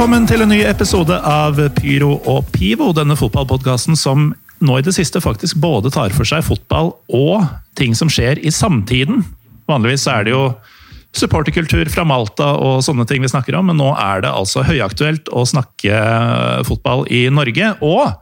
[0.00, 4.30] Velkommen til en ny episode av Pyro og Pivo, denne fotballpodkasten som
[4.64, 7.42] nå i det siste faktisk både tar for seg fotball og
[7.76, 9.20] ting som skjer i samtiden.
[9.68, 10.46] Vanligvis er det jo
[11.12, 15.28] supporterkultur fra Malta og sånne ting vi snakker om, men nå er det altså høyaktuelt
[15.36, 16.00] å snakke
[16.70, 17.68] fotball i Norge.
[17.84, 18.16] Og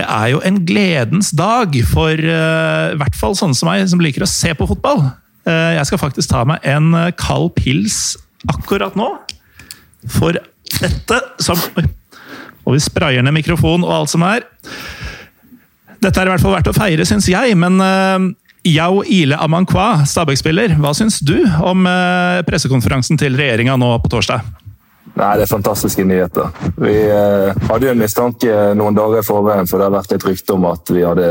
[0.00, 4.00] det er jo en gledens dag for uh, i hvert fall sånne som meg, som
[4.00, 5.04] liker å se på fotball.
[5.44, 8.16] Uh, jeg skal faktisk ta meg en kald pils
[8.56, 9.12] akkurat nå.
[10.16, 10.40] For
[10.82, 11.60] dette som
[12.64, 14.46] Og vi sprayer ned mikrofon og alt som er.
[16.00, 18.24] Dette er i hvert fall verdt å feire, syns jeg, men uh,
[18.64, 24.44] Yao Ile Amankwa, Stabæk-spiller, hva syns du om uh, pressekonferansen til regjeringa nå på torsdag?
[25.14, 26.48] Nei, Det er fantastiske nyheter.
[26.80, 30.24] Vi eh, hadde jo en mistanke noen dager i forveien, for det har vært et
[30.26, 31.28] rykte om at vi hadde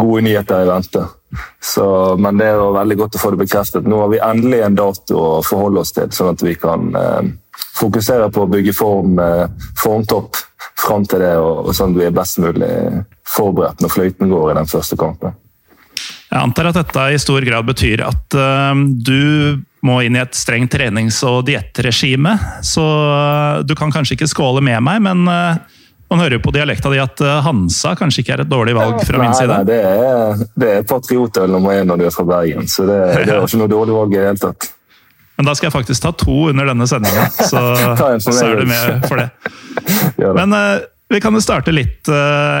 [0.00, 1.02] gode nyheter i vente.
[1.60, 1.84] Så,
[2.16, 3.84] men det var veldig godt å få det bekreftet.
[3.84, 7.20] Nå har vi endelig en dato å forholde oss til, sånn at vi kan uh,
[7.78, 9.18] fokusere på å bygge form,
[9.78, 10.38] formtopp
[10.78, 12.72] fram til det, og, og sånn at vi er best mulig
[13.28, 15.36] forberedt når fløyten går i den første kampen.
[16.28, 20.36] Jeg antar at dette i stor grad betyr at uh, du må inn i et
[20.36, 22.34] strengt trenings- og diettregime.
[22.66, 25.56] Så uh, du kan kanskje ikke skåle med meg, men uh,
[26.08, 29.20] man hører jo på dialekta di at Hansa kanskje ikke er et dårlig valg fra
[29.20, 29.58] min side?
[29.60, 32.96] Nei, det er, det er patriotøl nummer én når du er fra Bergen, så det,
[33.12, 34.70] det er ikke noe dårlig valg i det hele tatt.
[35.38, 37.62] Men da skal jeg faktisk ta to under denne sendinga, så,
[38.24, 39.28] så, er du med for det.
[40.38, 40.54] Men
[41.08, 42.10] vi kan jo starte litt,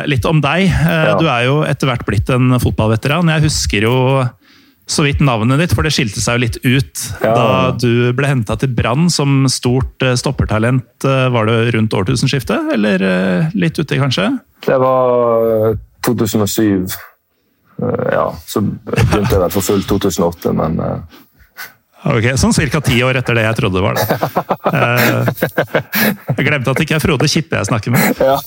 [0.08, 0.70] litt om deg.
[1.18, 3.28] Du er jo etter hvert blitt en fotballveteran.
[3.34, 3.96] Jeg husker jo
[4.88, 7.34] så vidt navnet ditt, for det skilte seg jo litt ut ja.
[7.34, 11.04] da du ble henta til Brann som stort stoppertalent.
[11.04, 13.04] Var det rundt årtusenskiftet, eller
[13.58, 14.30] litt uti, kanskje?
[14.64, 15.76] Det var
[16.08, 16.86] 2007.
[18.12, 20.80] Ja, så begynte jeg vel for fullt 2008, men
[22.08, 22.80] Ok, Sånn ca.
[22.80, 24.06] ti år etter det jeg trodde det var det.
[26.38, 28.22] Jeg glemte at det ikke er Frode Kippe jeg snakker med.
[28.22, 28.38] Ja,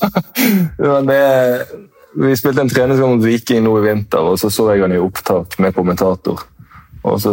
[0.78, 1.22] men det,
[2.18, 5.00] Vi spilte en treningskamp mot Viking nå i vinter, og så så jeg han i
[5.00, 6.42] opptak med kommentator.
[7.04, 7.32] Og så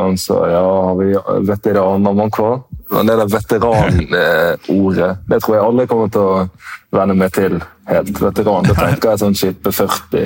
[0.00, 2.52] han så ja, har vi hva?
[2.92, 6.48] Men det der veteranordet det tror jeg aldri kommer til å
[6.92, 8.20] venne meg til helt.
[8.20, 10.20] Veteran, Da tenker jeg sånn skippe 40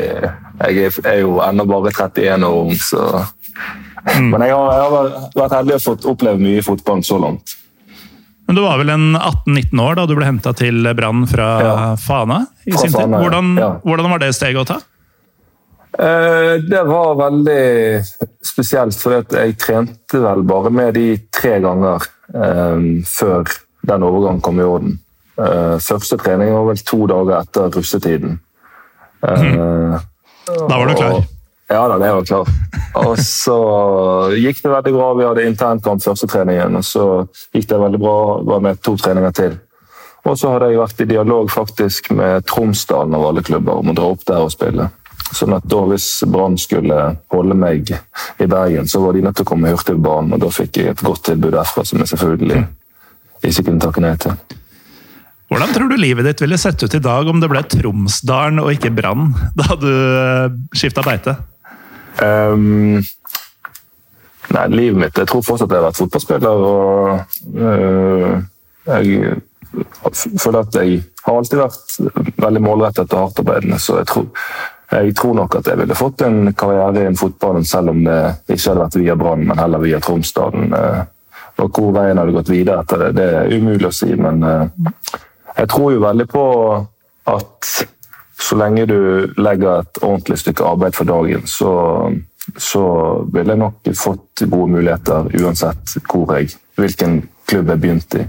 [0.66, 3.24] Jeg er jo ennå bare 31 år ung, så
[4.06, 4.30] Mm.
[4.30, 7.56] Men jeg har, jeg har, vært heldig og fått oppleve mye i fotballen så langt.
[8.46, 11.72] Men Du var vel en 18-19 år da du ble henta til Brann fra ja.
[11.98, 12.44] Fana?
[12.64, 13.10] i sin tid.
[13.10, 13.72] Hvordan, ja.
[13.82, 14.78] hvordan, var det steget å ta?
[15.98, 18.02] Eh, det var veldig
[18.44, 23.50] spesielt, for jeg trente vel bare med de tre ganger eh, før
[23.86, 24.98] den overgangen kom i orden.
[25.36, 28.38] Eh, første trening var vel to dager etter russetiden.
[29.26, 29.96] Mm.
[30.46, 31.16] Da var du klar?
[31.16, 31.35] Og,
[31.68, 32.48] ja da, det var klart.
[32.96, 33.56] Og så
[34.38, 35.08] gikk det veldig bra.
[35.18, 37.06] Vi hadde internkamp første treningen, og så
[37.54, 39.56] gikk det veldig bra var med to treninger til.
[40.26, 43.96] Og så hadde jeg vært i dialog faktisk med Tromsdalen av alle klubber om å
[43.96, 44.88] dra opp der og spille.
[45.34, 46.98] Sånn at da Hvis Brann skulle
[47.34, 50.34] holde meg i Bergen, så var de nødt til å komme hurtig på banen.
[50.34, 52.62] Og da fikk jeg et godt tilbud derfra, som jeg selvfølgelig
[53.46, 54.38] ikke kunne takke nei til.
[55.46, 58.72] Hvordan tror du livet ditt ville sett ut i dag om det ble Tromsdalen og
[58.74, 59.92] ikke Brann da du
[60.74, 61.36] skifta beite?
[62.22, 63.02] Um,
[64.54, 66.62] nei, livet mitt Jeg tror fortsatt jeg har vært fotballspiller.
[66.70, 67.18] og
[67.60, 68.38] uh,
[68.86, 69.42] Jeg
[70.40, 73.80] føler at jeg har alltid vært veldig målrettet og hardtarbeidende.
[73.82, 74.30] Så jeg tror,
[74.94, 78.70] jeg tror, nok at jeg ville fått en karriere i fotballen, selv om det ikke
[78.70, 80.72] hadde vært via Brann, men heller via Tromsdalen.
[80.72, 81.04] Uh,
[81.56, 84.12] og hvor veien hadde gått videre etter det, det er umulig å si.
[84.16, 84.88] Men uh,
[85.56, 86.46] jeg tror jo veldig på
[87.26, 87.70] at
[88.38, 88.98] så lenge du
[89.40, 91.70] legger et ordentlig stykke arbeid for dagen, så,
[92.60, 92.82] så
[93.32, 98.26] ville jeg nok fått gode muligheter uansett hvor jeg, hvilken klubb jeg begynte i.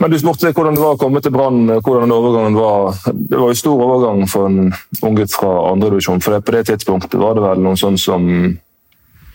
[0.00, 1.66] Men Du spurte hvordan det var å komme til Brann.
[1.84, 2.96] hvordan overgangen var.
[3.04, 4.72] Det var jo stor overgang for en
[5.04, 6.22] unggutt fra andredivisjon.
[6.24, 8.24] For på det tidspunktet var det vel noen sånn som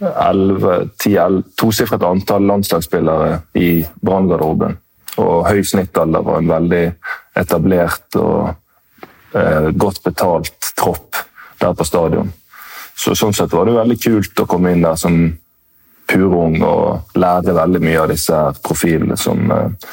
[0.01, 4.80] 11, 10, tosifret antall landslagsspillere i Brann-garderoben.
[5.21, 6.86] Og høy snittalder var en veldig
[7.38, 8.56] etablert og
[9.75, 11.17] godt betalt tropp
[11.59, 12.29] der på stadion.
[12.95, 15.17] Så Sånn sett var det veldig kult å komme inn der som
[16.07, 19.91] purung og lære veldig mye av disse profilene som eh,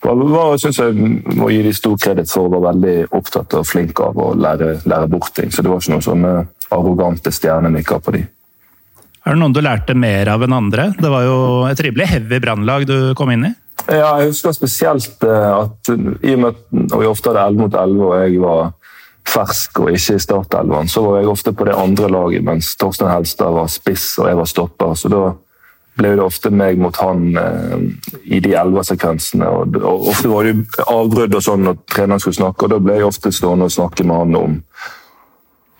[0.00, 4.00] var, synes jeg må gi de stor kreditt for å være veldig opptatt og flink
[4.00, 5.52] av å lære, lære bort ting.
[5.52, 6.34] Så det var ikke noen sånne
[6.72, 8.22] arrogante stjernenykker på de.
[9.20, 10.88] Er det noen du lærte mer av enn andre?
[10.96, 13.54] Det var jo et rimelig heavy brannlag du kom inn i?
[13.90, 17.76] Ja, jeg husker spesielt eh, at i og med at vi ofte hadde 11 mot
[17.84, 18.72] 11 og jeg var
[19.28, 23.12] fersk og ikke i startelveren, så var jeg ofte på det andre laget, mens Torstein
[23.12, 24.94] Helstad var spiss og jeg var stopper.
[24.98, 25.24] Så da
[26.00, 27.76] ble det ofte meg mot han eh,
[28.24, 29.50] i de elversekvensene.
[29.50, 32.98] Og, og ofte var det avbrudd og sånn når treneren skulle snakke, og da ble
[32.98, 34.58] jeg ofte stående og snakke med han om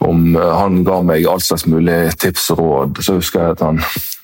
[0.00, 3.00] om eh, Han ga meg all slags mulige tips og råd.
[3.04, 3.80] Så husker jeg at han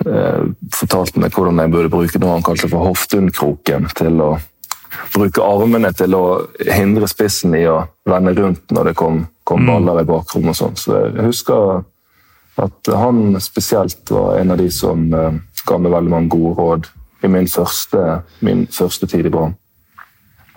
[0.08, 3.90] eh, fortalte meg hvordan jeg burde bruke noe han kalte for hoftundkroken.
[3.96, 4.30] Til å
[5.14, 6.24] bruke armene til å
[6.58, 9.70] hindre spissen i å vende rundt når det kom, kom mm.
[9.72, 10.54] baller i bakrommet.
[10.54, 10.78] og sånn.
[10.80, 11.84] Så jeg husker
[12.62, 15.34] at han spesielt var en av de som uh,
[15.66, 16.90] ga meg veldig mange gode råd
[17.26, 19.56] i min første, min første tid i Brann.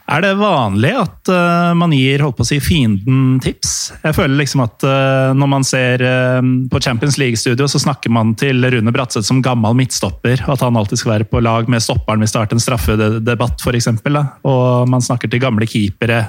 [0.10, 3.92] Er det vanlig at uh, man gir holdt på å si, fienden tips?
[4.02, 6.40] Jeg føler liksom at uh, når man ser uh,
[6.72, 10.42] på Champions League-studio, så snakker man til Rune Bratseth som gammel midtstopper.
[10.50, 13.62] At han alltid skal være på lag med stopperen hvis det har vært en straffedebatt,
[13.62, 13.92] f.eks.
[14.50, 16.24] Og man snakker til gamle keepere.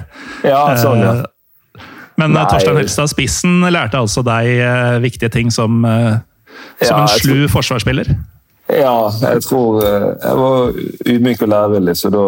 [0.45, 1.17] Ja, sånn, ja.
[2.21, 2.45] Men Nei.
[2.51, 7.53] Torstein Helstad Spissen lærte altså deg viktige ting som, som ja, en slu tror...
[7.55, 8.11] forsvarsspiller?
[8.71, 10.75] Ja, jeg tror Jeg var
[11.09, 12.25] ydmyk og lærevillig, så da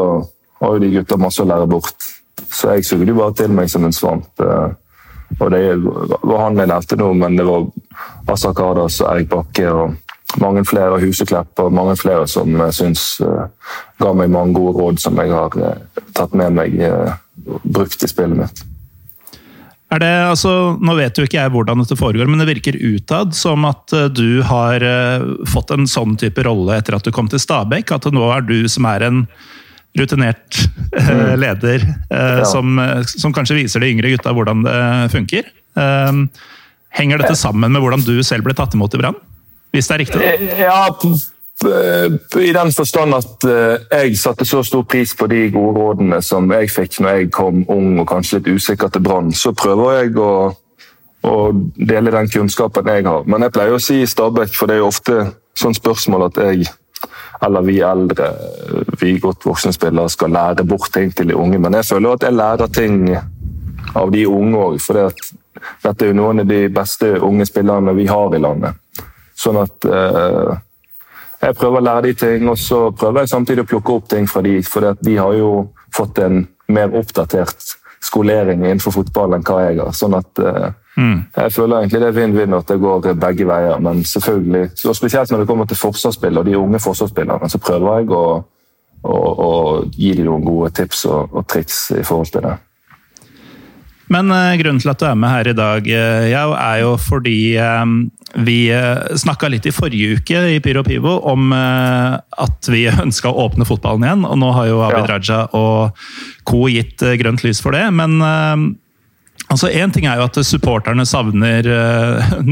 [0.64, 2.10] har jo de gutta masse å lære bort.
[2.54, 4.30] Så jeg sugde jo bare til meg som en svamp.
[4.40, 4.72] Eh,
[5.40, 7.66] og det var han jeg nevnte nå, men det var
[8.30, 9.96] Asak Kardas og Erik Bakke og
[10.42, 13.46] mange flere Huseklepp og mange flere som jeg syns uh,
[14.02, 15.58] ga meg mange gode råd som jeg har
[16.18, 18.64] tatt med meg og brukt i spillet mitt.
[19.94, 20.52] Er det, altså,
[20.82, 24.42] nå vet jo ikke jeg hvordan dette foregår, men det virker utad som at du
[24.50, 24.82] har
[25.54, 27.94] fått en sånn type rolle etter at du kom til Stabæk.
[27.94, 29.20] At nå er du som er en
[29.98, 30.58] rutinert
[30.98, 31.40] eh, mm.
[31.40, 32.46] leder eh, ja.
[32.46, 35.52] som, som, kanskje viser de yngre gutta hvordan det funker.
[35.78, 36.24] Eh,
[36.98, 39.22] henger dette sammen med hvordan du selv ble tatt imot i Brann?
[39.74, 40.34] Hvis det er riktig?
[40.62, 40.82] Ja,
[42.44, 46.70] i den forstand at jeg satte så stor pris på de gode rådene som jeg
[46.74, 50.34] fikk når jeg kom ung og kanskje litt usikker til Brann, så prøver jeg å,
[51.26, 51.36] å,
[51.78, 53.26] dele den kunnskapen jeg har.
[53.30, 55.20] Men jeg pleier å si i Stabæk, for det er jo ofte
[55.58, 56.70] sånn spørsmål at jeg
[57.46, 58.30] eller vi eldre,
[59.02, 61.60] vi godt voksne spillere, skal lære bort ting til de unge.
[61.60, 63.00] Men jeg føler at jeg lærer ting
[63.96, 64.78] av de unge òg.
[64.84, 65.00] For
[65.84, 68.80] dette er jo noen av de beste unge spillerne vi har i landet.
[69.36, 70.54] Sånn at eh,
[71.44, 74.28] jeg prøver å lære de ting, og så prøver jeg samtidig å plukke opp ting
[74.30, 74.60] fra de.
[74.64, 75.50] For de har jo
[75.94, 77.74] fått en mer oppdatert
[78.04, 79.92] skolering innenfor fotball enn hva jeg har.
[79.96, 81.20] Sånn at eh, mm.
[81.36, 83.80] jeg føler egentlig det er vinn-vinn at det går begge veier.
[83.84, 88.02] Men selvfølgelig, og spesielt når det kommer til forsvarsspill og de unge forsvarsspillerne, så prøver
[88.02, 88.26] jeg å,
[89.02, 89.16] å,
[89.48, 89.50] å
[89.90, 92.58] gi dem noen gode tips og, og triks i forhold til det.
[94.14, 95.88] Men uh, grunnen til at du er med her i dag,
[96.30, 97.96] Jau, er jo fordi um,
[98.46, 103.48] vi uh, snakka litt i forrige uke i Pyro Pivo om at vi ønska å
[103.48, 104.30] åpne fotballen igjen.
[104.30, 105.10] Og nå har jo Abid ja.
[105.16, 106.06] Raja og
[106.46, 106.68] co.
[106.70, 107.88] gitt grønt lys for det.
[107.96, 108.20] Men
[109.54, 111.68] altså Én ting er jo at supporterne savner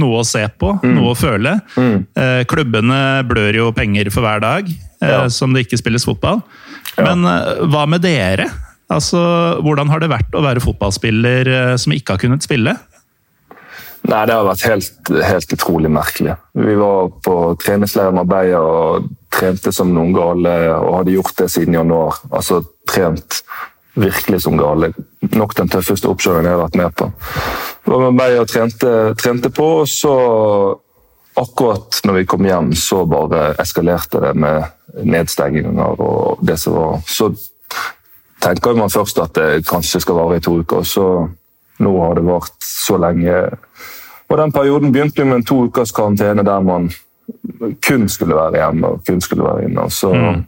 [0.02, 0.94] noe å se på, mm.
[0.96, 1.58] noe å føle.
[1.76, 2.06] Mm.
[2.50, 3.00] klubbene
[3.30, 4.70] blør jo penger for hver dag
[5.02, 5.26] ja.
[5.34, 6.44] som det ikke spilles fotball.
[6.96, 7.10] Ja.
[7.10, 7.26] Men
[7.72, 8.50] hva med dere?
[8.92, 9.20] Altså,
[9.64, 11.50] Hvordan har det vært å være fotballspiller
[11.80, 12.76] som ikke har kunnet spille?
[14.10, 16.36] Nei, Det har vært helt, helt utrolig merkelig.
[16.58, 21.78] Vi var på treningsleir Marbella og trente som noen gale, og hadde gjort det siden
[21.78, 22.18] januar.
[22.34, 23.42] Altså trent
[23.94, 24.94] virkelig som gale.
[25.32, 27.10] Nok den tøffeste oppkjøringen jeg har vært med på.
[27.92, 30.14] Var med meg og trente, trente på, og så
[31.42, 37.00] akkurat når vi kom hjem, så bare eskalerte det med nedstenginger og det som var.
[37.08, 37.32] Så
[38.44, 40.84] tenker man først at det kanskje skal vare i to uker.
[40.88, 41.06] Så
[41.82, 43.36] nå har det vart så lenge.
[44.30, 46.92] Og Den perioden begynte med en to ukers karantene der man
[47.88, 49.90] kun skulle være hjemme og kun skulle være inne.
[49.92, 50.44] Så mm.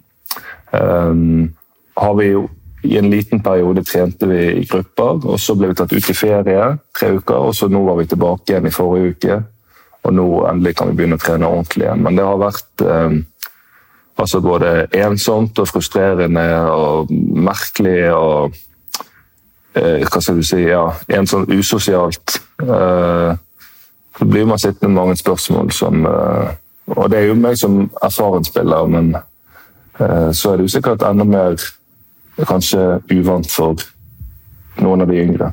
[0.79, 1.53] um,
[1.97, 2.47] har vi jo
[2.83, 6.15] i en liten periode trente vi i grupper, og så ble vi tatt ut i
[6.17, 7.35] ferie tre uker.
[7.35, 9.37] og så Nå var vi tilbake igjen i forrige uke,
[10.03, 12.03] og nå endelig kan vi begynne å trene ordentlig igjen.
[12.03, 13.21] Men det har vært eh,
[14.13, 18.53] Altså både ensomt og frustrerende og merkelig og
[19.75, 22.37] eh, Hva skal du si ja, En sånn usosialt.
[22.61, 23.31] Eh,
[24.13, 26.51] så blir man sittende med mange spørsmål som eh,
[26.93, 31.05] Og det er jo meg som erfaren spiller, men eh, så er det jo sikkert
[31.07, 31.57] enda mer
[32.41, 33.81] kanskje uvant for
[34.81, 35.51] noen av de yngre.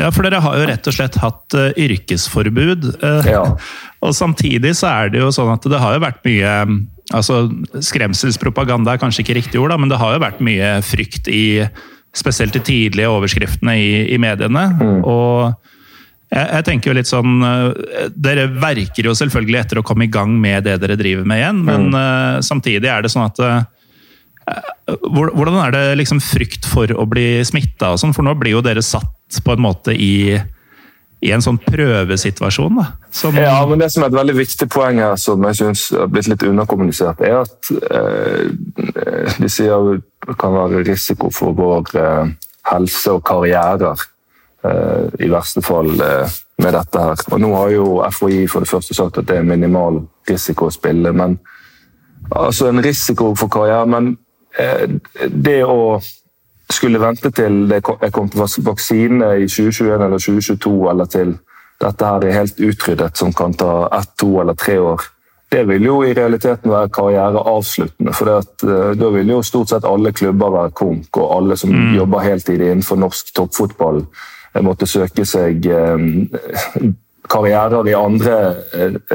[0.00, 2.86] Ja, for dere har jo rett og slett hatt uh, yrkesforbud.
[3.02, 3.42] Uh, ja.
[4.04, 6.54] Og samtidig så er det jo sånn at det har jo vært mye
[7.12, 7.44] altså
[7.84, 11.44] Skremselspropaganda er kanskje ikke riktig ord, da, men det har jo vært mye frykt i
[12.12, 14.66] Spesielt de tidlige overskriftene i, i mediene.
[14.76, 14.98] Mm.
[15.08, 15.46] Og
[16.28, 20.10] jeg, jeg, tenker jo litt sånn eh, Dere verker jo selvfølgelig etter å komme i
[20.12, 22.44] gang med det dere driver med igjen, men mm.
[22.44, 23.40] samtidig er det sånn at
[24.86, 28.14] hvordan er det liksom frykt for å bli smitta og sånn?
[28.16, 30.40] For nå blir jo dere satt på en måte i
[31.22, 32.78] i en sånn prøvesituasjon.
[32.80, 35.84] Da, som ja, men Det som er et veldig viktig poeng her, som jeg syns
[35.94, 41.94] har blitt litt underkommunisert, er at eh, de sier det kan være risiko for vår
[41.98, 42.32] eh,
[42.72, 44.02] helse og karrierer.
[44.66, 47.22] Eh, I verste fall eh, med dette her.
[47.30, 50.74] Og Nå har jo FHI for det første sagt at det er minimal risiko å
[50.74, 51.14] spille.
[51.14, 51.38] men
[52.30, 54.16] Altså en risiko for karriere, men
[55.28, 56.00] det å
[56.72, 61.34] skulle vente til det kom vaksine i 2021 eller 2022, eller til
[61.82, 65.02] dette her er helt utryddet, som kan ta ett, to eller tre år,
[65.52, 68.12] det vil jo i realiteten være karriereavsluttende.
[68.16, 71.74] For at, uh, da vil jo stort sett alle klubber være konk, og alle som
[71.74, 71.96] mm.
[71.98, 74.04] jobber heltid innenfor norsk toppfotball,
[74.62, 75.64] måtte søke seg
[77.30, 78.36] karrierer i andre,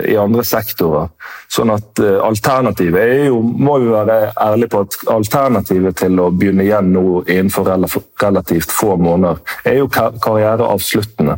[0.08, 1.10] i andre, sektorer.
[1.52, 6.66] Sånn at Alternativet er jo, må vi være ærlige på at alternativet til å begynne
[6.66, 11.38] igjen nå innenfor relativt få måneder, er jo karriereavsluttende.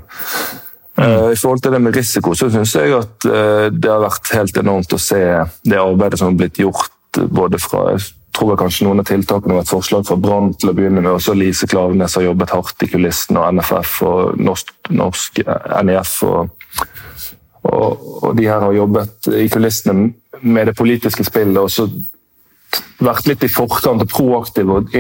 [1.00, 1.32] Mm.
[1.32, 3.28] I forhold til det med risiko, så syns jeg at
[3.72, 5.22] det har vært helt enormt å se
[5.64, 7.94] det arbeidet som har blitt gjort både fra
[8.36, 11.12] tror jeg kanskje noen av tiltakene var et forslag fra Brann til å begynne med.
[11.12, 15.44] Også Lise Klavenes har jobbet hardt i kulissene, og NFF og norsk, norsk
[15.90, 16.56] NIF og
[17.70, 21.90] og, og, de her har jobbet i kulissene med det politiske spillet og så
[23.04, 24.94] vært litt i forkant og proaktiv og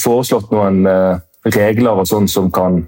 [0.00, 2.80] foreslått noen uh, regler og sånn som kan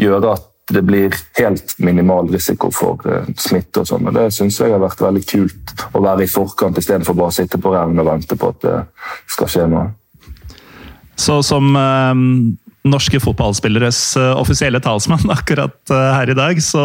[0.00, 3.82] gjøre at det blir helt minimal risiko for uh, smitte.
[3.82, 4.08] og sånn.
[4.08, 7.36] Og Det syns jeg har vært veldig kult å være i forkant istedenfor bare å
[7.36, 8.78] sitte på ræven og vente på at det
[9.34, 9.90] skal skje noe.
[11.20, 12.16] Så som uh,
[12.84, 14.00] norske fotballspilleres
[14.40, 16.84] offisielle talsmann akkurat her i dag, så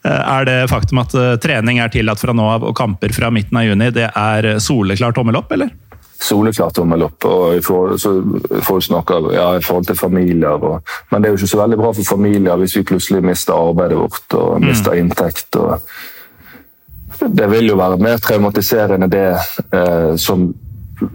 [0.00, 3.28] Eh, er det faktum at eh, trening er tillatt fra nå av og kamper fra
[3.34, 5.74] midten av juni, det er soleklart tommel opp, eller?
[6.20, 7.24] Soleklart opp.
[7.24, 8.14] og så
[8.62, 10.60] Folk snakker ja, i forhold til familier.
[10.60, 13.56] Og, men det er jo ikke så veldig bra for familier hvis vi plutselig mister
[13.56, 14.66] arbeidet vårt og mm.
[14.68, 14.98] mister mm.
[14.98, 15.56] inntekt.
[15.56, 15.80] Og,
[17.20, 19.28] det vil jo være mer traumatiserende det
[19.76, 20.48] eh, som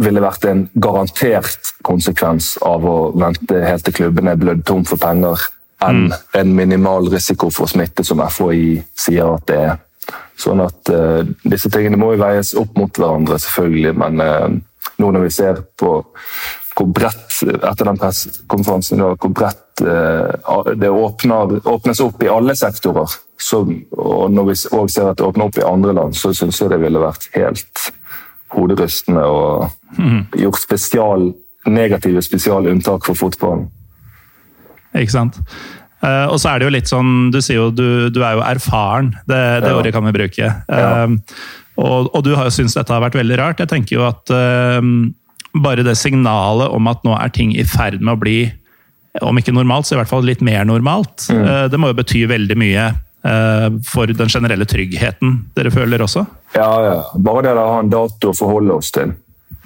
[0.01, 5.01] ville vært en garantert konsekvens av å vente helt til klubben er blødd tom for
[5.01, 5.41] penger
[5.85, 6.13] enn mm.
[6.39, 9.75] en minimal risiko for smitte, som FHI sier at det er.
[10.39, 14.47] Sånn at uh, Disse tingene må jo veies opp mot hverandre, selvfølgelig, men uh,
[15.01, 15.97] nå når vi ser på
[16.75, 23.15] hvor bredt etter den pressekonferansen hvor bredt uh, det åpner, åpnes opp i alle sektorer,
[23.39, 23.61] så,
[23.95, 26.71] og når vi òg ser at det åpner opp i andre land, så syns jeg
[26.73, 27.87] det ville vært helt
[28.55, 30.21] hoderystende og mm.
[30.43, 31.25] gjort spesial,
[31.67, 33.67] negative spesialunntak for fotballen.
[34.95, 35.39] Ikke sant?
[36.03, 38.43] Uh, og så er det jo litt sånn Du sier jo du, du er jo
[38.45, 39.13] erfaren.
[39.25, 39.77] Det, det ja.
[39.79, 40.51] ordet kan vi bruke.
[40.69, 41.07] Ja.
[41.75, 43.63] Uh, og, og, du har jo syntes dette har vært veldig rart.
[43.63, 44.81] Jeg tenker jo at uh,
[45.55, 48.39] bare det signalet om at nå er ting i ferd med å bli,
[49.23, 51.69] om ikke normalt, så i hvert fall litt mer normalt, mm.
[51.71, 52.89] det må jo bety veldig mye
[53.87, 56.25] for den generelle tryggheten dere føler også?
[56.53, 56.97] Ja, ja.
[57.23, 59.15] Bare det å ha en dato å forholde oss til,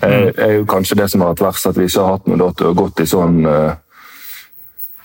[0.05, 0.37] er, mm.
[0.45, 1.65] er jo kanskje det som har vært verst.
[1.71, 3.41] At vi ikke har hatt noen dato og gått i sånn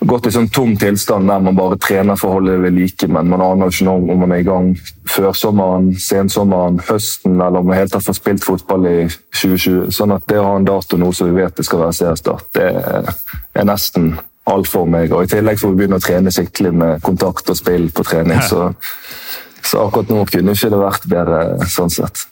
[0.01, 3.09] gått i sånn tom tilstand der man bare trener for å holde det ved like,
[3.09, 4.73] men man aner ikke noe om man er i gang
[5.11, 9.91] førsommeren, sensommeren, høsten, eller om man helt har fått spilt fotball i 2020.
[9.95, 12.49] Sånn at det å ha en dato nå som vi vet det skal være seriestart,
[12.59, 12.69] det
[13.55, 14.15] er nesten
[14.51, 15.13] alt for meg.
[15.15, 18.43] Og I tillegg får vi begynne å trene skikkelig med kontakt og spill på trening.
[18.45, 18.73] Så,
[19.65, 22.27] så akkurat nå kunne ikke det vært bedre sånn sett.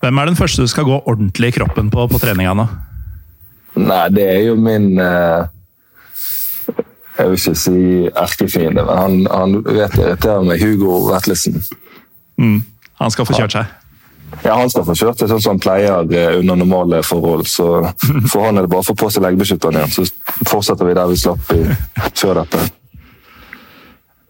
[0.00, 2.68] Hvem er den første du skal gå ordentlig i kroppen på på treninga nå?
[3.80, 5.48] Nei, det er jo min eh,
[7.20, 10.64] jeg vil ikke si erkefiende, men han, han vet det irriterer meg.
[10.64, 11.60] Hugo Vetlesen.
[12.40, 12.58] Mm.
[13.00, 13.76] Han skal få kjørt seg?
[14.44, 17.48] Ja, han skal få kjørt seg sånn som han pleier eh, under normale forhold.
[17.50, 17.66] Så
[18.30, 21.10] for han er det bare å få på seg leggbeskytteren igjen, så fortsetter vi der
[21.10, 21.64] vi slapp i,
[22.14, 22.68] før dette.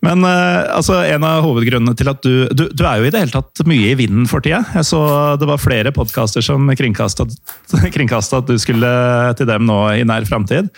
[0.01, 3.21] Men uh, altså, en av hovedgrunnene til at du, du, du er jo i det
[3.21, 4.63] hele tatt mye i vinden for tida.
[4.73, 5.03] Jeg så
[5.41, 7.27] det var flere podkaster som kringkasta
[8.41, 8.93] at du skulle
[9.37, 10.73] til dem nå i nær framtid.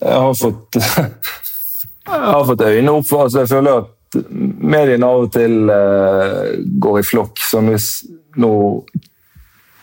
[0.00, 0.76] jeg har fått
[2.08, 6.56] jeg har fått øynene opp for altså Jeg føler at mediene av og til uh,
[6.80, 7.40] går i flokk.
[7.44, 7.90] Som hvis
[8.40, 8.52] nå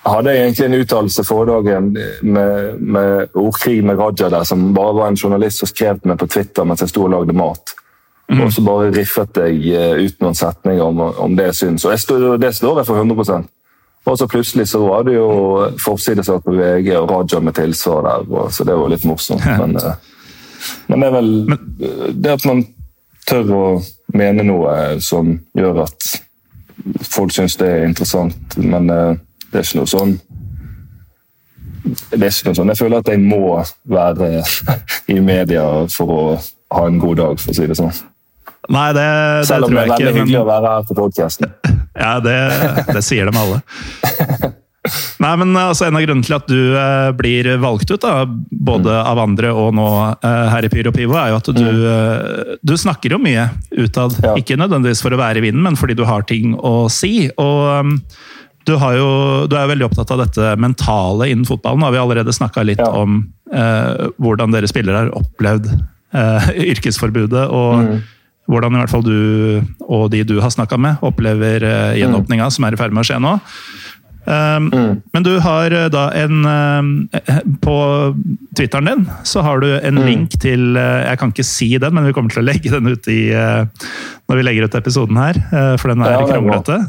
[0.05, 1.87] hadde jeg egentlig en uttalelse forrige dagen
[2.21, 6.29] med, med, ordkrig med Raja der, som bare var en journalist som skrev meg på
[6.29, 7.73] Twitter mens jeg sto og lagde mat.
[8.29, 8.41] Mm.
[8.45, 11.85] Og så bare riffet jeg uh, ut noen setninger om, om det jeg syns.
[11.85, 13.49] Og jeg det står jeg for 100
[14.05, 15.29] og så plutselig så var det jo
[15.81, 19.45] forsidesak på VG og Raja med tilsvar der, så det var litt morsomt.
[19.45, 19.95] Men, eh,
[20.87, 21.31] men, det er vel
[22.13, 22.61] det at man
[23.25, 23.65] tør å
[24.13, 26.11] mene noe som gjør at
[27.09, 29.17] folk syns det er interessant, men eh,
[29.49, 30.17] det er ikke noe sånn
[31.85, 32.71] det er ikke noe sånn.
[32.73, 33.41] Jeg føler at jeg må
[33.89, 34.29] være
[35.13, 36.23] i media for å
[36.75, 37.93] ha en god dag, for å si det sånn.
[38.73, 40.19] Nei, det, det Selv om det er veldig ikke.
[40.19, 41.51] hyggelig å være her på podkasten.
[41.95, 42.37] Ja, det,
[42.93, 43.61] det sier de alle.
[45.17, 48.91] Nei, men altså, En av grunnene til at du eh, blir valgt ut, da, både
[48.91, 49.07] Mm.
[49.09, 52.75] av andre og nå eh, her i Pyro Pivo, er jo at du, eh, du
[52.77, 53.47] snakker jo mye
[53.81, 54.13] utad.
[54.21, 54.35] Ja.
[54.37, 57.31] Ikke nødvendigvis for å være i vinden, men fordi du har ting å si.
[57.41, 57.95] Og um,
[58.69, 59.09] du, har jo,
[59.49, 61.81] du er jo veldig opptatt av dette mentale innen fotballen.
[61.87, 62.91] Har vi allerede snakka litt Ja.
[62.93, 65.71] om eh, hvordan dere spillere har opplevd
[66.13, 67.47] eh, yrkesforbudet.
[67.49, 68.03] og Mm.
[68.47, 72.65] Hvordan i hvert fall du og de du har snakka med, opplever uh, gjenåpninga som
[72.67, 73.39] er i ferd med å skje nå.
[74.25, 75.01] Um, Mm.
[75.13, 77.75] Men du har eh, da en eh, På
[78.57, 80.05] Twitteren din så har du en Mm.
[80.07, 82.87] link til eh, Jeg kan ikke si den, men vi kommer til å legge den
[82.89, 83.65] ut i eh,
[84.25, 86.79] når vi legger ut episoden her, eh, for den er kronglete.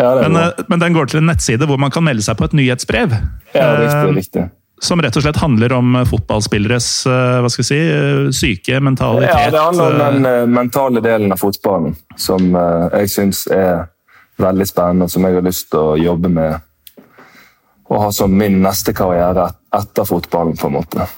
[0.00, 2.48] Ja, Men, eh, men den går til en nettside hvor man kan melde seg på
[2.50, 3.14] et nyhetsbrev.
[3.54, 4.48] Ja, eh, riktig, riktig.
[4.80, 8.80] Som rett og slett handler om eh, fotballspilleres eh, hva skal vi si, eh, syke,
[8.80, 9.34] mentalitet.
[9.34, 13.88] Ja, det handler om den mentale delen av fotballen som jeg syns er
[14.38, 16.64] veldig spennende, og som jeg har lyst til å jobbe med.
[17.88, 21.08] Og ha som min neste karriere etter fotballen, på en måte.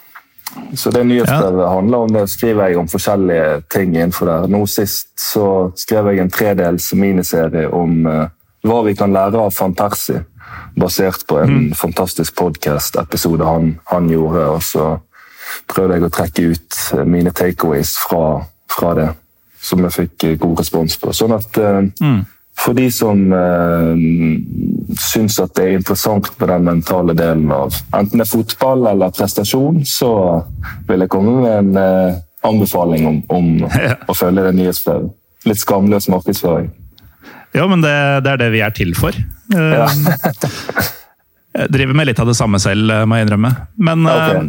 [0.74, 2.26] Så det nyhetsbrevet handler om det.
[2.30, 4.48] skriver jeg om forskjellige ting innenfor der.
[4.50, 9.76] Nå sist så skrev jeg en tredels miniserie om hva vi kan lære av van
[9.76, 10.24] Persie.
[10.80, 14.46] Basert på en fantastisk podkast-episode han, han gjorde.
[14.56, 14.88] og så
[15.70, 19.08] prøvde jeg å trekke ut eh, mine takeaways fra, fra det,
[19.60, 21.12] som jeg fikk eh, god respons på.
[21.16, 22.20] Sånn at eh,
[22.60, 24.02] for de som eh,
[25.00, 29.12] syns at det er interessant med den mentale delen av enten det er fotball eller
[29.16, 30.10] prestasjon, så
[30.88, 33.50] vil jeg komme med en eh, anbefaling om, om
[33.86, 33.96] Ja.
[34.08, 35.10] å følge det nyhetsbrevet.
[35.48, 36.70] Litt skamløs markedsføring.
[37.56, 37.92] Ja, men det,
[38.24, 39.16] det er det vi er til for.
[39.54, 39.88] Eh, Ja.
[41.50, 43.50] Jeg driver med litt av det samme selv, eh, må jeg innrømme.
[43.82, 44.34] Men Ok.
[44.36, 44.44] eh,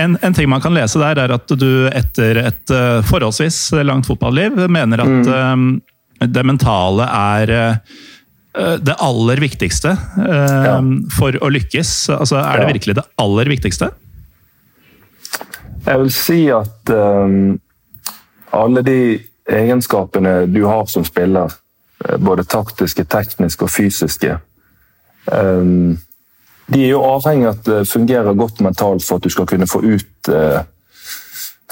[0.00, 2.72] en, en ting man kan lese der, er at du etter et
[3.08, 5.80] forholdsvis langt fotballiv mener at Mm.
[6.32, 7.52] det mentale er
[8.80, 10.80] det aller viktigste Ja.
[11.16, 12.08] for å lykkes.
[12.16, 13.90] Altså, er det virkelig det aller viktigste?
[15.86, 17.58] Jeg vil si at um,
[18.52, 18.98] alle de
[19.48, 21.52] egenskapene du har som spiller,
[22.20, 24.38] både taktiske, tekniske og fysiske,
[25.32, 25.96] ehm,
[26.66, 29.68] de er jo avhengig av at det fungerer godt mentalt for at du skal kunne
[29.70, 30.60] få ut eh,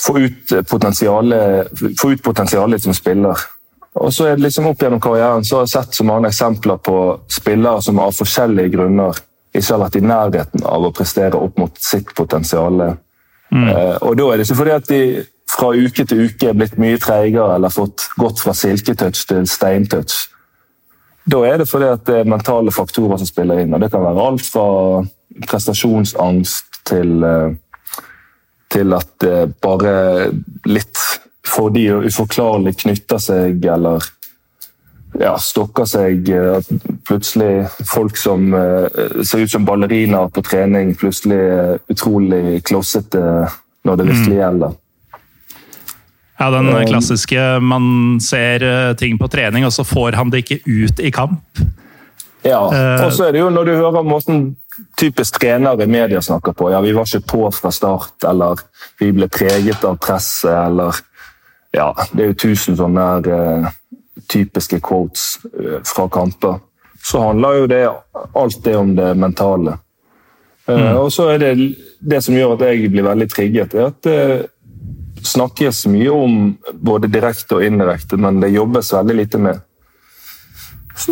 [0.01, 1.69] få ut potensialet,
[2.01, 3.39] få ut potensialet som spiller.
[3.95, 6.81] Og så er det liksom Opp gjennom karrieren så har jeg sett så mange eksempler
[6.83, 6.97] på
[7.31, 9.21] spillere som av forskjellige grunner
[9.55, 12.81] ikke har vært i nærheten av å prestere opp mot sitt potensial.
[13.55, 15.01] Eh, og da er det ikke fordi at de
[15.51, 20.17] fra uke til uke er blitt mye treigere eller fått gått fra silketouch til steintouch.
[21.25, 23.75] Da er det fordi at det er mentale faktorer som spiller inn.
[23.75, 24.67] og Det kan være alt fra
[25.49, 27.55] prestasjonsangst til, eh,
[28.71, 30.33] til at det bare
[30.67, 31.01] litt
[31.45, 34.05] for de uforklarlig knytter seg eller
[35.21, 36.29] ja, stokker seg.
[37.07, 43.21] plutselig folk som eh, ser ut som ballerinaer på trening, plutselig utrolig klossete
[43.85, 44.81] når det virkelig gjelder.
[46.39, 50.61] Ja, Den klassiske man ser eh, ting på trening, og så får han det ikke
[50.67, 51.63] ut i kamp.
[52.45, 54.57] Ja, Eh, og så er det jo når du hører måten
[55.01, 56.71] typisk trenere i media snakker på.
[56.73, 58.61] Ja, vi var ikke på fra start, eller
[59.01, 61.01] vi ble preget av presset, eller
[61.75, 63.71] Ja, det er jo tusen sånne der, eh,
[64.29, 65.39] typiske quotes
[65.83, 66.61] fra kamper.
[67.03, 67.89] Så handler jo det
[68.35, 69.79] alt det om det mentale.
[70.67, 70.97] Mm.
[70.97, 74.07] og så er det det som gjør at jeg blir veldig trigget, er at
[75.25, 76.35] snakkes mye om
[76.73, 79.63] både direkte og indirekte, men det jobbes veldig lite med.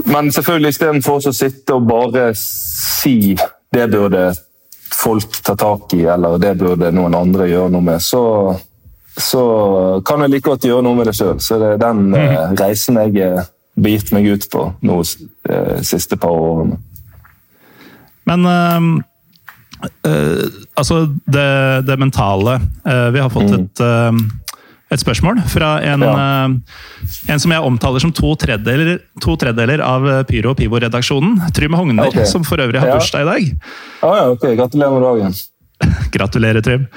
[0.05, 3.35] Men selvfølgelig istedenfor å sitte og bare si
[3.73, 4.31] det burde
[4.93, 8.23] folk ta tak i, eller det burde noen andre gjøre noe med, så,
[9.17, 9.43] så
[10.07, 11.41] kan jeg like godt gjøre noe med det sjøl.
[11.41, 16.21] Så det er den eh, reisen jeg har begitt meg ut på nå eh, siste
[16.21, 16.79] par årene.
[18.29, 18.47] Men
[19.83, 20.47] eh,
[20.79, 21.49] altså det,
[21.89, 24.11] det mentale Uh, Vi har fått et, uh,
[24.93, 26.49] et spørsmål fra en, Ja.
[27.31, 31.39] en som jeg omtaler som to tredjedeler, to tredjedeler av Pyro og Pivo-redaksjonen.
[31.55, 32.27] Trym Hogner, okay.
[32.27, 32.99] som for øvrig har Ja.
[32.99, 33.71] bursdag i dag.
[34.03, 35.35] Ah, ja, ok, Gratulerer med dagen.
[36.17, 36.89] Gratulerer, Trym.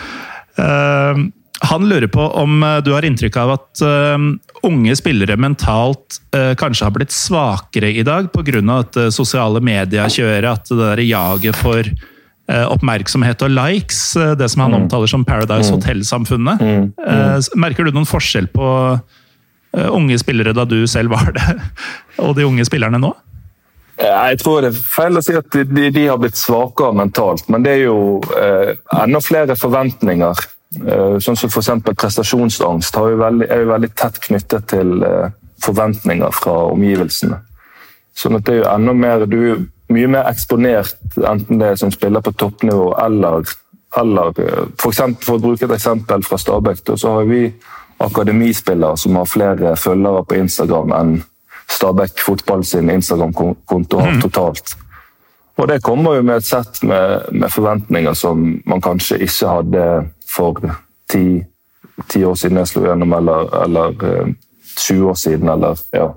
[1.62, 3.86] Han lurer på om du har inntrykk av at
[4.66, 8.60] unge spillere mentalt kanskje har blitt svakere i dag pga.
[8.98, 11.84] uh, sosiale medier kjører, at det der jaget for
[12.70, 16.62] oppmerksomhet og likes, eh, det som han omtaler som Paradise Hotel-samfunnet.
[16.62, 18.68] Eh, s- merker du noen forskjell på
[19.74, 21.46] eh, unge spillere da du selv var det,
[22.24, 23.14] og de unge spillerne nå?
[23.98, 27.64] Jeg tror det er feil å si at de, de har blitt svakere mentalt, men
[27.64, 31.70] det er jo eh, enda flere forventninger Eh, sånn som f.eks.
[31.96, 35.30] prestasjonsangst jo veldig, er jo veldig tett knyttet til eh,
[35.64, 37.38] forventninger fra omgivelsene.
[38.18, 39.38] Sånn at det er jo enda mer Du
[39.94, 43.46] mye mer eksponert, enten det er som spiller på toppnivå eller,
[44.00, 44.32] eller
[44.80, 47.44] for, eksempel, for å bruke et eksempel fra Stabæk, så har vi
[48.04, 51.14] akademispillere som har flere følgere på Instagram enn
[51.72, 54.22] Stabæk fotball sin Instagram-konto har mm.
[54.22, 54.76] totalt.
[55.58, 59.86] Og det kommer jo med et sett med, med, forventninger som man kanskje ikke hadde
[60.30, 60.60] for
[61.10, 61.40] ti,
[62.12, 64.34] ti år siden jeg slo gjennom, eller, eller uh,
[64.78, 66.10] 20 år siden, eller ja.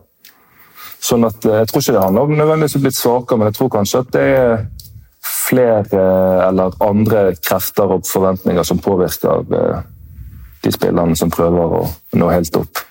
[1.04, 3.58] Sånn at uh, Jeg tror ikke det handler om nødvendigvis å bli svakere, men jeg
[3.58, 4.66] tror kanskje at det er
[5.28, 6.02] flere
[6.48, 9.80] eller andre krefter og forventninger som påvirker uh,
[10.64, 11.84] de spillerne som prøver å
[12.18, 12.82] nå helt opp.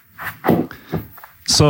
[1.48, 1.68] Så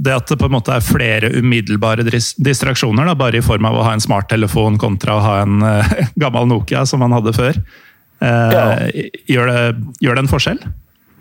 [0.00, 3.76] det at det på en måte er flere umiddelbare distraksjoner, da, bare i form av
[3.76, 5.58] å ha en smarttelefon kontra å ha en
[6.22, 7.58] gammel Nokia som man hadde før,
[8.24, 8.64] ja.
[9.28, 9.60] gjør, det,
[10.00, 10.62] gjør, det, en forskjell?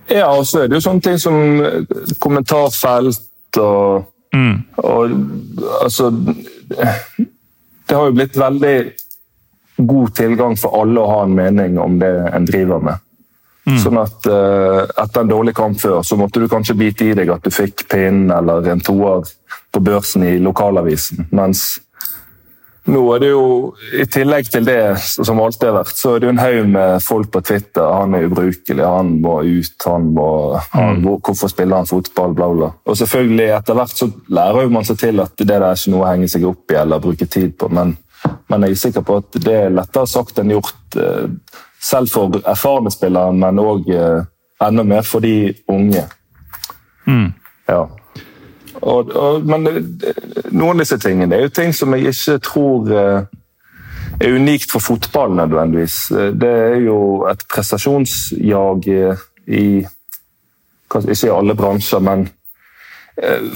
[0.08, 4.56] Ja, og så er det jo sånne ting som kommentarfelt og, mm.
[4.84, 5.16] og
[5.84, 6.10] Altså
[7.88, 8.78] Det har jo blitt veldig
[9.78, 13.02] god tilgang for alle å ha en mening om det en driver med.
[13.64, 13.78] Mm.
[13.80, 17.32] Sånn at uh, Etter en dårlig kamp før så måtte du kanskje bite i deg
[17.32, 19.28] at du fikk pinnen eller en toer
[19.74, 21.28] på børsen i lokalavisen.
[21.32, 21.80] Mens
[22.86, 23.46] nå er det jo,
[23.96, 27.04] i tillegg til det, som alltid har vært, så er det jo en haug med
[27.06, 27.86] folk på Twitter.
[27.88, 30.30] Han er ubrukelig, han må ut, han må
[30.74, 31.10] han, mm.
[31.24, 32.36] Hvorfor spiller han fotball?
[32.36, 32.72] Bla, bla.
[32.84, 36.04] Og selvfølgelig, etter hvert så lærer man seg til at det der er ikke noe
[36.04, 37.96] å henge seg opp i eller bruke tid på, men,
[38.52, 40.84] men jeg er sikker på at det er lettere sagt enn gjort.
[41.00, 44.22] Uh, selv for erfarne spillere, men òg eh,
[44.64, 46.06] enda mer for de unge.
[47.08, 47.34] Mm.
[47.68, 47.82] Ja.
[48.84, 50.20] Og, og, men eh,
[50.52, 53.26] noen av disse tingene er jo ting som jeg ikke tror eh,
[54.20, 55.98] er unikt for fotball nødvendigvis.
[56.38, 59.66] Det er jo et prestasjonsjag i
[60.94, 62.28] Ikke i alle bransjer, men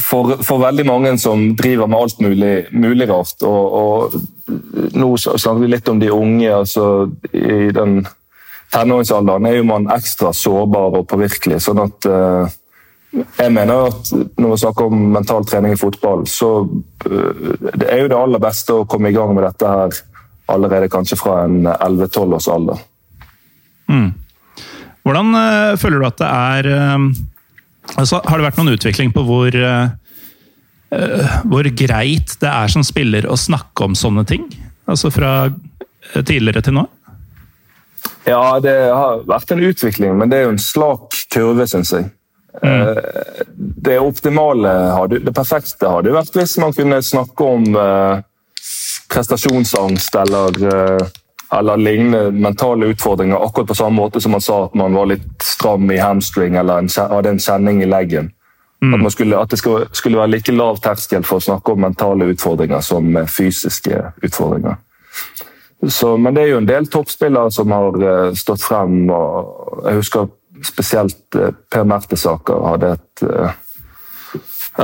[0.01, 3.45] for, for, veldig mange som driver med alt mulig, mulig rart.
[3.45, 6.49] Og, og nå snakker vi litt om de unge.
[6.53, 6.85] altså
[7.33, 7.99] I den
[8.73, 11.59] tenåringsalderen er jo man ekstra sårbar og påvirkelig.
[11.63, 12.55] sånn at uh,
[13.15, 18.03] jeg mener at når vi snakker om mental trening i fotball, så uh, det er
[18.03, 20.01] jo det aller beste å komme i gang med dette her
[20.51, 22.83] allerede kanskje fra en 11-12 års alder.
[23.91, 24.11] Mm.
[25.07, 26.67] Hvordan uh, føler du at det er
[27.95, 29.55] altså, Har det vært noen utvikling på hvor,
[31.47, 34.43] hvor greit det er som spiller å snakke om sånne ting?
[34.87, 35.49] Altså fra
[36.27, 36.85] tidligere til nå?
[38.27, 42.09] Ja, det har vært en utvikling, men det er jo en slak kurve, syns jeg.
[42.63, 42.97] Mm.
[43.55, 44.69] Det optimale,
[45.07, 48.23] det perfekte, hadde vært hvis man kunne snakke om eh,
[49.13, 51.07] prestasjonsangst eller, eh,
[51.59, 55.43] eller lignende mentale utfordringer akkurat på samme måte som man sa at man var litt
[55.43, 58.31] stram i hamstring eller hadde en kjenning i leggen.
[58.81, 59.05] Mm.
[59.05, 62.27] At, skulle, at, det skulle, skulle, være like lav terskel for å snakke om mentale
[62.33, 64.77] utfordringer som fysiske utfordringer.
[65.89, 69.09] Så, men det er jo en del toppspillere som har stått frem.
[69.13, 70.29] og Jeg husker
[70.65, 73.51] spesielt uh, Per Mertesaker hadde et, uh,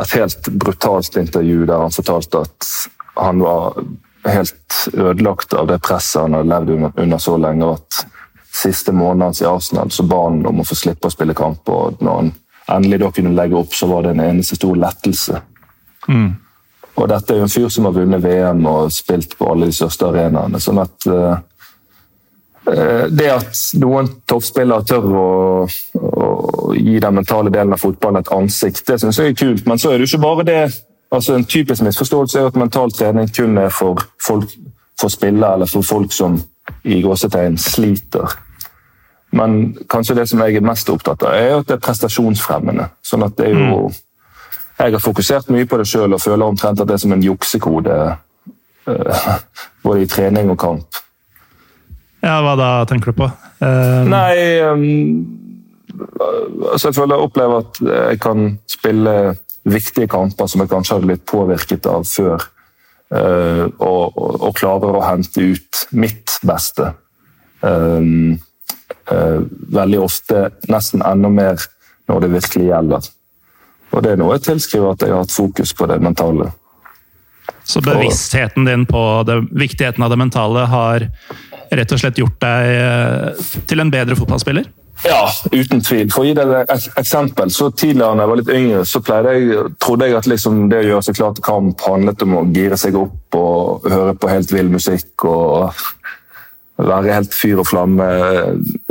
[0.01, 2.71] et helt brutalt intervju der han fortalte at
[3.15, 3.77] han var
[4.25, 7.73] helt ødelagt av det presset han hadde levd under, under så lenge.
[7.73, 8.05] at
[8.53, 11.69] Siste måneden i Arsenal så ba han om å få slippe å spille kamp.
[11.69, 12.31] og Når han
[12.77, 15.41] endelig da kunne legge opp, så var det en eneste stor lettelse.
[16.07, 16.36] Mm.
[16.93, 19.75] Og dette er jo en fyr som har vunnet VM og spilt på alle de
[19.75, 20.62] største arenaene.
[20.62, 21.39] sånn at uh,
[22.63, 25.32] det at noen toppspillere tør å,
[25.99, 26.28] å,
[26.78, 29.65] gi den mentale delen av fotballen et ansikt, det syns jeg er kult.
[29.67, 30.62] Men så er det jo ikke bare det.
[31.13, 34.56] Altså En typisk misforståelse er at mental trening kun er for, folk,
[34.99, 36.39] for spillere eller for folk som
[36.88, 38.32] i gåsetegn sliter.
[39.36, 42.88] Men kanskje det som jeg er mest opptatt av, er at det er prestasjonsfremmende.
[43.04, 44.02] Sånn at det er jo mm
[44.78, 47.23] jeg har fokusert mye på det sjøl og føler omtrent at det er som en
[47.23, 47.97] juksekode.
[48.88, 49.36] Uh,
[49.86, 51.02] både i trening og kamp.
[52.23, 53.29] Ja, hva da tenker du på?
[53.59, 54.09] Um...
[54.12, 54.83] Nei um,
[56.71, 59.15] altså Jeg føler jeg opplever at jeg kan spille
[59.63, 62.47] viktige kamper som jeg kanskje hadde blitt påvirket av før.
[63.13, 66.89] Uh, og, og, klarer å hente ut mitt beste.
[67.62, 68.39] Um,
[69.73, 71.62] veldig ofte nesten enda mer
[72.09, 73.07] når det virkelig gjelder.
[73.93, 76.49] Og det er noe jeg tilskriver at jeg har hatt fokus på det mentale.
[77.63, 81.08] Så bevisstheten din på det, viktigheten av det mentale har
[81.73, 84.67] rett og slett gjort deg eh, til en bedre fotballspiller?
[85.04, 86.12] Ja, uten tvil.
[86.13, 89.65] For å gi deg et eksempel, så Tidligere da jeg var litt yngre, så jeg,
[89.84, 92.80] trodde jeg at liksom det å gjøre seg klar til kamp handlet om å gire
[92.80, 95.12] seg opp og høre på helt vill musikk.
[95.28, 95.73] og
[96.78, 98.06] være helt fyr og flamme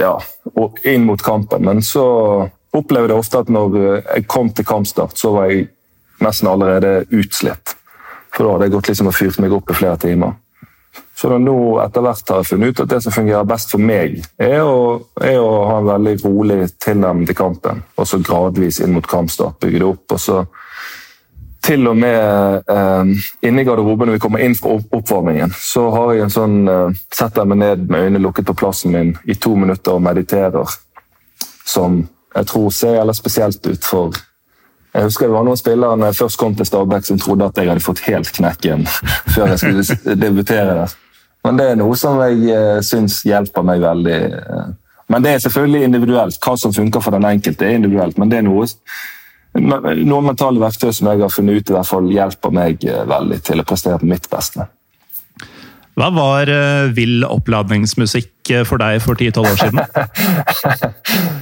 [0.00, 0.14] ja,
[0.54, 1.64] og inn mot kampen.
[1.66, 2.04] Men så
[2.72, 5.66] opplevde jeg ofte at når jeg kom til kampstart, så var jeg
[6.22, 7.74] nesten allerede utslitt.
[8.32, 10.38] For da hadde jeg gått liksom og fyrt meg opp i flere timer.
[11.16, 14.18] Så nå etter hvert har jeg funnet ut at det som fungerer best for meg,
[14.40, 17.84] er å, er å ha en veldig rolig tilnærming til kampen.
[17.96, 20.16] Og så gradvis inn mot kampstart bygge det opp.
[20.16, 20.42] og så
[21.62, 23.10] til og med eh,
[23.46, 27.46] inne garderoben når vi kommer inn fra oppvarmingen, så har jeg en sånn eh, Setter
[27.46, 30.74] meg ned med øynene lukket på plassen min i to minutter og mediterer.
[31.62, 32.02] Som
[32.34, 34.18] jeg tror ser eller spesielt ut for
[34.92, 37.56] jeg husker det var noen spillere når jeg først kom til Stabæk som trodde at
[37.56, 38.84] jeg hadde fått helt knekken
[39.34, 40.98] før jeg skulle debutere der.
[41.42, 44.18] Men det er noe som jeg eh, syns hjelper meg veldig.
[44.36, 44.68] Eh.
[45.10, 46.38] Men det er selvfølgelig individuelt.
[46.44, 48.20] Hva som funker for den enkelte, er individuelt.
[48.20, 48.68] Men det er noe,
[49.56, 53.40] noen mentale verktøy som jeg har funnet ut i hvert fall hjelper meg eh, veldig
[53.48, 54.68] til å prestere på mitt beste.
[55.98, 56.48] Hva var
[56.96, 59.82] vill oppladningsmusikk for deg for 10-12 år siden?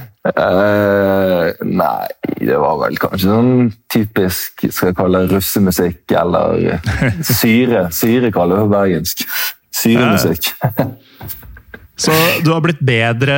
[0.27, 2.07] uh, nei,
[2.37, 3.53] det var vel kanskje sånn
[3.89, 6.81] typisk skal jeg kalle russemusikk eller
[7.39, 7.87] syre.
[7.95, 9.25] Syre kaller vi bergensk.
[9.81, 10.51] Syremusikk.
[12.01, 12.13] Så
[12.45, 13.37] du har blitt bedre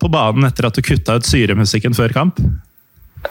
[0.00, 2.40] på banen etter at du kutta ut syremusikken før kamp?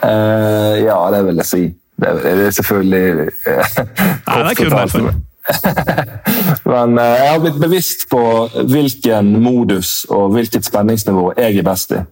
[0.01, 1.63] Uh, ja, det vil jeg si.
[1.97, 3.79] Det er, det selvfølgelig uh,
[4.27, 5.09] Nei, det er kun derfor.
[6.73, 8.21] Men jeg har blitt bevisst på
[8.67, 12.03] hvilken modus og hvilket spenningsnivå jeg er best i.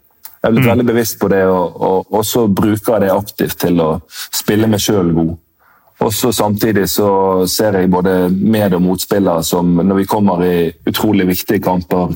[0.45, 0.69] Jeg har blitt mm.
[0.69, 4.67] veldig bevisst på det, og, og, og så bruker jeg det aktivt til å spille
[4.69, 5.31] meg sjøl god.
[6.05, 7.07] Og så Samtidig så
[7.49, 12.13] ser jeg både med- og motspillere som når vi kommer i utrolig viktige kamper,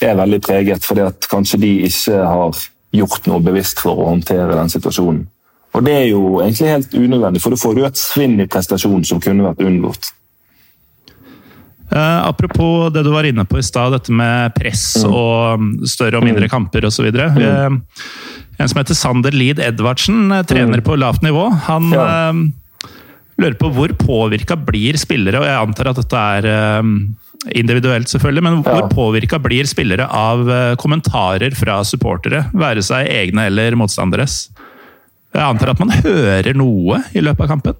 [0.00, 2.58] er veldig preget fordi at kanskje de ikke har
[2.98, 5.26] gjort noe bevisst for å håndtere den situasjonen.
[5.74, 9.04] Og Det er jo egentlig helt unødvendig, for da får du et svinn i prestasjonen
[9.04, 10.10] som kunne vært unngått.
[11.88, 15.08] Uh, apropos det du var inne på i stad, dette med press mm.
[15.08, 16.52] og større og mindre mm.
[16.52, 17.08] kamper osv.
[17.08, 17.38] Mm.
[17.40, 20.86] Uh, en som heter Sander Lid Edvardsen, uh, trener mm.
[20.86, 21.48] på lavt nivå.
[21.70, 22.08] Han ja
[23.38, 26.92] lurer på hvor påvirka blir spillere, og jeg antar at dette er eh,
[27.58, 28.88] individuelt, selvfølgelig, men hvor ja.
[28.90, 34.48] påvirka blir spillere av eh, kommentarer fra supportere, være seg egne eller motstanderes?
[35.34, 37.78] Jeg antar at man hører noe i løpet av kampen?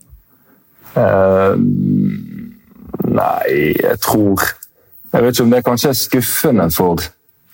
[0.98, 1.54] Uh,
[3.08, 4.42] nei, jeg tror
[5.08, 7.00] Jeg vet ikke om det kanskje er skuffende for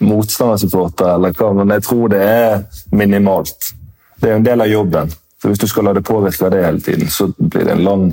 [0.03, 2.57] motstandersupportere, eller hva, men jeg tror det er
[2.91, 3.69] minimalt.
[4.19, 5.13] Det er en del av jobben.
[5.39, 8.05] Så hvis du skal la det påvirke det hele tiden, så blir det en lang,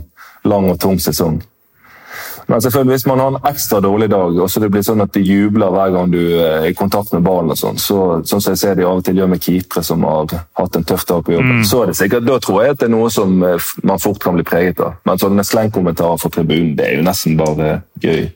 [0.46, 1.40] lang og tung sesong.
[2.48, 5.14] Men selvfølgelig, hvis man har en ekstra dårlig dag, og så det blir sånn at
[5.14, 8.56] de jubler hver gang du er i kontakt med ballen, og sånn, så, sånn som
[8.56, 11.24] jeg ser de av og til gjør med keepere som har hatt en tøff dag
[11.26, 11.68] på jobben, mm.
[11.70, 14.22] så er det sikkert, da tror jeg at det er noe som eh, man fort
[14.24, 15.00] kan bli preget av.
[15.08, 17.72] Men sånne slengkommentarer fra tribunen, det er jo nesten bare
[18.04, 18.28] gøy,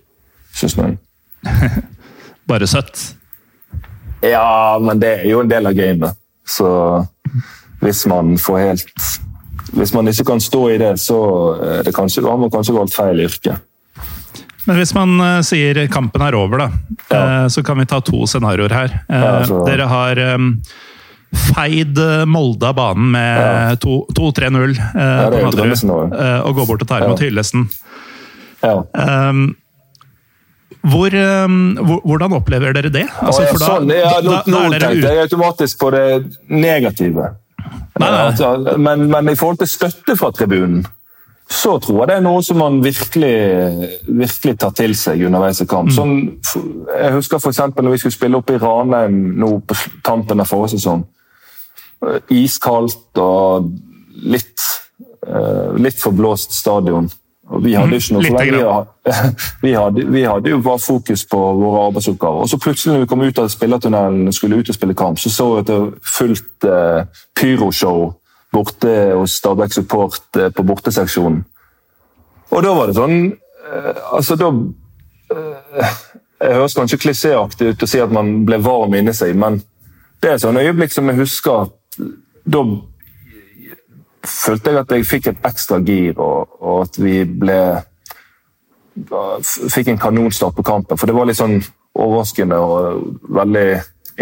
[0.55, 0.97] syns jeg.
[2.51, 3.03] bare søtt?
[4.25, 6.17] Ja, men det er jo en del av gamet.
[6.45, 6.67] Så
[7.81, 8.91] hvis man får helt
[9.75, 11.17] Hvis man ikke kan stå i det, så
[11.83, 13.57] det kanskje, har man kanskje valgt feil yrke.
[14.65, 16.69] Men hvis man uh, sier kampen er over, da,
[17.09, 17.21] ja.
[17.21, 18.97] uh, så kan vi ta to scenarioer her.
[19.09, 19.59] Uh, ja, så...
[19.67, 20.53] Dere har um,
[21.35, 21.99] feid
[22.31, 23.75] Molde av banen med ja.
[23.83, 27.27] 2-3-0 ja, på Nadderud og går bort og tar imot ja.
[27.27, 27.65] hyllesten.
[28.63, 29.49] Um,
[30.85, 31.57] hvor, um,
[32.05, 33.07] hvordan opplever dere det?
[33.19, 36.05] Altså, da, sånn, nå, nå tenkte jeg automatisk på det
[36.47, 37.33] negative.
[37.95, 38.21] Nei, nei.
[38.27, 40.83] Altså, men, men, i forhold til støtte fra tribunen,
[41.49, 43.35] så tror jeg det er noe som man virkelig,
[44.07, 45.91] virkelig tar til seg underveis i kamp.
[45.91, 45.97] Mm.
[45.97, 47.59] Sånn, jeg husker f.eks.
[47.75, 51.03] når vi skulle spille opp i Ranheim nå på tampen av forrige sesong.
[52.33, 53.69] Iskaldt og
[54.25, 54.65] litt,
[55.29, 57.11] uh, litt forblåst stadion.
[57.61, 58.01] Vi hadde mhm.
[58.01, 58.41] ikke noe for
[59.61, 62.41] vi, hadde, vi hadde jo bare fokus på våre arbeidsoppgaver.
[62.41, 65.21] Og så plutselig når vi kom ut av spillertunnelen og skulle ut og spille kamp,
[65.21, 67.05] så så vi et fullt uh,
[67.37, 68.15] pyroshow
[68.55, 71.43] borte hos Stabæk Support uh, på borteseksjonen.
[72.55, 74.51] Og da var det sånn uh, Altså, da
[76.45, 79.57] Jeg høres kanskje klisjéaktig ut å si at man ble varm inni seg, men
[80.21, 81.71] det er sånn øyeblikk som jeg husker
[82.45, 82.61] da
[84.25, 87.59] følte jeg at jeg fikk et ekstra gir, og, og at vi ble
[88.95, 90.95] Fikk en kanonstart på kampen.
[90.95, 91.57] For det var litt sånn
[91.99, 93.65] overraskende og veldig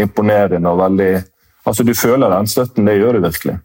[0.02, 0.66] imponerende.
[0.72, 1.12] og veldig,
[1.70, 3.60] altså Du føler den støtten, det gjør du virkelig.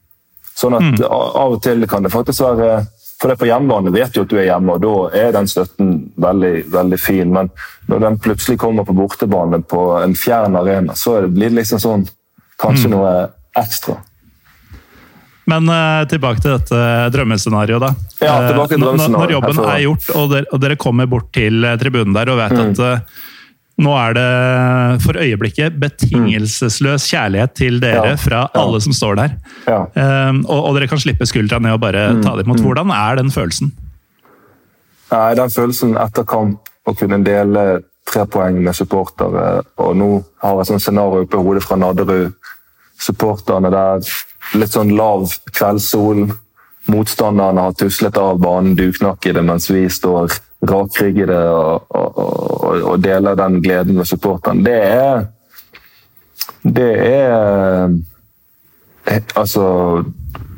[0.58, 1.04] Sånn at mm.
[1.06, 2.70] Av og til kan det faktisk være
[3.18, 5.88] for det På hjemmebane vet du at du er hjemme, og da er den støtten
[6.22, 7.32] veldig, veldig fin.
[7.34, 7.48] Men
[7.90, 12.04] når den plutselig kommer på bortebane på en fjern arena, så blir det liksom sånn
[12.62, 12.94] kanskje mm.
[12.94, 13.10] noe
[13.58, 13.96] ekstra.
[15.48, 16.84] Men uh, tilbake til dette
[17.16, 17.90] drømmescenarioet, da.
[18.20, 19.10] Ja, tilbake til drømmescenarioet.
[19.10, 22.30] når, når jobben er gjort, og dere, og dere, kommer bort til eh, tribunen der
[22.30, 22.64] og vet mm.
[22.68, 23.26] at uh,
[23.78, 28.62] Nå er det for øyeblikket betingelsesløs kjærlighet til dere Ja, fra ja.
[28.62, 29.36] alle som står der.
[29.68, 29.84] Ja.
[30.30, 32.60] Um, og, og dere kan slippe skuldra ned og bare Mm, ta det imot.
[32.64, 33.70] Hvordan er den følelsen?
[35.12, 40.08] Nei, den følelsen etter kamp å kunne dele tre poeng med supportere, og nå
[40.42, 42.32] har jeg et sånt scenario oppe i hodet fra Nadderud.
[42.98, 44.02] Supporterne der,
[44.58, 46.26] litt sånn lav kveldssol.
[46.88, 50.32] Motstanderne har tuslet av banen duknakkede, mens vi står
[50.66, 54.64] rakryggede og, og, og, og deler den gleden med supporterne.
[54.64, 55.26] Det er
[56.62, 57.88] Det er
[59.36, 60.04] altså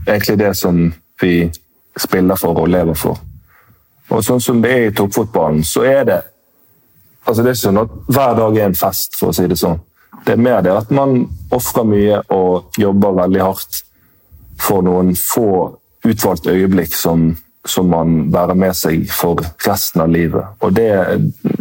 [0.09, 1.51] egentlig det som vi
[1.97, 3.19] spiller for og lever for.
[4.11, 6.21] Og sånn som det er i toppfotballen, så er det
[7.27, 9.79] altså Det er sånn at hver dag er en fest, for å si det sånn.
[10.25, 13.83] Det er mer det at man ofrer mye og jobber veldig hardt
[14.59, 17.37] for noen få utvalgte øyeblikk som,
[17.69, 20.57] som man bærer med seg for resten av livet.
[20.65, 20.91] Og det,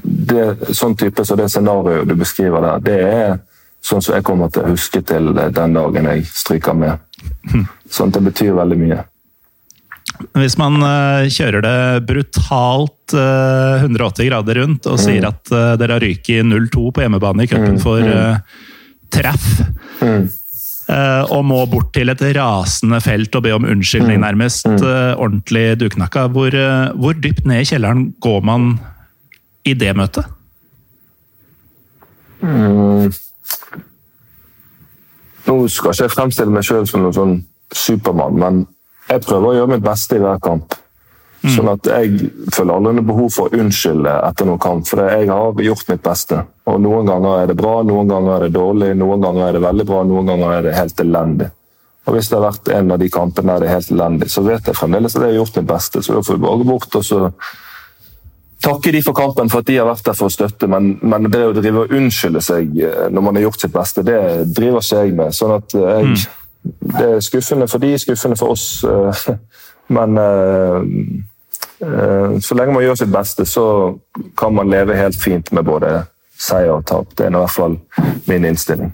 [0.03, 3.37] det Sånn type så det scenarioet du beskriver der, det er
[3.83, 6.99] sånn som jeg kommer til å huske til den dagen jeg stryker med.
[7.89, 9.03] Sånn at det betyr veldig mye.
[10.35, 15.95] Hvis man eh, kjører det brutalt eh, 180 grader rundt og sier at eh, dere
[15.95, 18.41] har ryket 0-2 på hjemmebane i cupen for eh,
[19.13, 19.47] treff,
[20.03, 20.27] eh,
[21.29, 26.27] og må bort til et rasende felt og be om unnskyldning, nærmest eh, ordentlig duknakka,
[26.33, 28.71] hvor, eh, hvor dypt ned i kjelleren går man
[29.65, 30.25] i det møtet?
[35.49, 37.37] Nå skal ikke jeg fremstille meg sjøl som noen sånn
[37.75, 38.61] supermann, men
[39.09, 40.77] jeg prøver å gjøre mitt beste i hver kamp.
[41.47, 45.29] Sånn at jeg føler aldri noe behov for å unnskylde etter noen kamp, for jeg
[45.29, 46.41] har gjort mitt beste.
[46.67, 49.63] Og Noen ganger er det bra, noen ganger er det dårlig, noen ganger er det
[49.63, 51.47] veldig bra, noen ganger er det helt elendig.
[52.07, 54.43] Og Hvis det har vært en av de kampene der det er helt elendig, så
[54.43, 56.03] vet jeg fremdeles at jeg har gjort mitt beste.
[56.03, 57.21] Så da får vi bare bort og så
[58.59, 61.29] takke de for kampen for at de har vært der for å støtte, men, men
[61.31, 64.19] det å drive og unnskylde seg eh, når man har gjort sitt beste, det
[64.51, 65.37] driver ikke jeg med.
[65.37, 66.27] Sånn at jeg, jeg,
[66.99, 68.83] Det er skuffende for de, skuffende for oss.
[68.83, 69.29] eh,
[69.95, 70.83] Men eh, eh,
[71.79, 73.65] så lenge man gjør sitt beste, så
[74.37, 76.05] kan man leve helt fint med både
[76.39, 77.13] seier og tap.
[77.15, 77.77] Det er i hvert fall
[78.27, 78.91] min innstilling.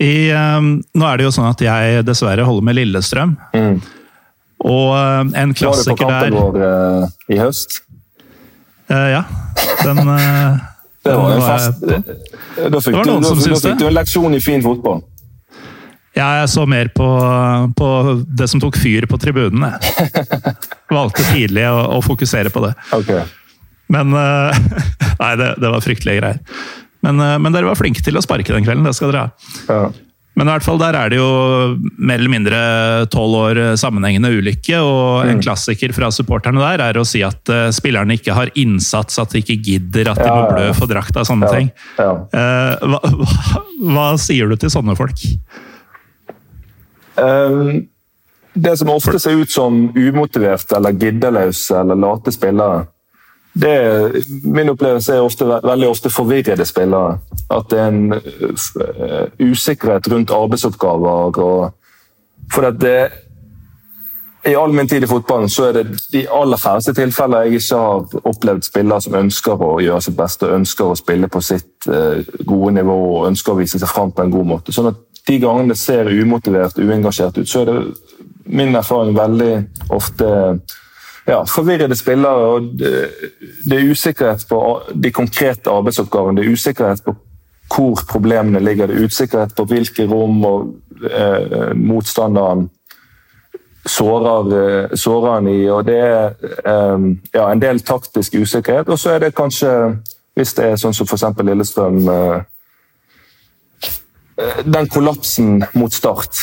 [0.00, 3.34] I, eh, nå er det jo sånn at jeg dessverre holder med Lillestrøm.
[3.56, 3.80] Mm.
[4.60, 5.70] Og klassiker der...
[5.70, 7.80] Var du på kampen vår eh, i høst?
[8.90, 9.22] Eh, Ja,
[9.84, 10.58] den eh,
[11.04, 15.00] Det var en jeg- Da fikk du en leksjon i fin fotball.
[16.20, 17.06] Jeg så mer på,
[17.78, 17.88] på
[18.40, 19.66] det som tok fyr på tribunen.
[19.72, 20.26] jeg.
[20.96, 22.74] Valgte tidlig å, å fokusere på det.
[22.96, 23.14] Ok.
[23.90, 24.60] Men eh,
[25.22, 26.38] Nei, det, det var fryktelige greier.
[27.06, 29.50] Men, eh, men dere var flinke til å sparke den kvelden, det skal dere ha.
[29.70, 29.82] Ja.
[30.38, 31.26] Men i hvert fall der er det jo
[31.98, 32.58] mer eller mindre
[33.12, 37.66] tolv år sammenhengende ulykke, og en klassiker fra supporterne der er å si at uh,
[37.74, 41.26] spillerne ikke har innsats, at de ikke gidder, at de Ja, må blø for drakta,
[41.28, 41.58] sånne Ja.
[41.58, 41.68] ting.
[41.98, 43.64] Eh, hva, hva,
[43.98, 45.18] hva sier du til sånne folk?
[47.20, 47.86] Ehm,
[48.54, 52.86] det som ofte ser ut som umotiverte eller giddeløse eller late spillere,
[53.52, 57.18] det min opplevelse er ofte, veldig ofte forvirrede spillere.
[57.50, 61.40] At det er en uh, usikkerhet rundt arbeidsoppgaver.
[61.40, 61.72] Og,
[62.52, 63.08] for at det,
[64.46, 67.76] I all min tid i fotballen så er det de aller færreste tilfeller jeg ikke
[67.76, 72.22] har opplevd spillere som ønsker å gjøre sitt beste, ønsker å spille på sitt eh,
[72.46, 74.72] gode nivå og ønsker å vise seg fram på en god måte.
[74.72, 77.78] Sånn at De gangene det ser umotivert uengasjert ut, så er det
[78.50, 79.52] min erfaring veldig
[79.94, 80.26] ofte
[81.26, 82.46] ja, forvirrede spillere.
[82.54, 84.60] og det, er usikkerhet på
[84.94, 86.40] de konkrete arbeidsoppgavene.
[86.40, 87.16] Det er usikkerhet på
[87.70, 88.86] hvor problemene ligger.
[88.86, 90.74] Det er usikkerhet på hvilke rom og
[91.06, 92.66] eh, motstanderen
[93.86, 95.68] sårer, eh, sårer han i.
[95.70, 96.32] og Det er
[96.66, 96.98] eh,
[97.34, 98.88] ja, en del taktisk usikkerhet.
[98.88, 99.96] Og så er det kanskje,
[100.34, 101.28] hvis det er sånn som f.eks.
[101.46, 102.42] Lillestrøm eh,
[104.64, 106.36] Den kollapsen mot Start.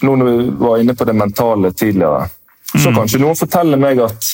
[0.00, 2.28] Nå når vi var inne på det mentale tidligere,
[2.70, 4.30] så kanskje noen forteller meg at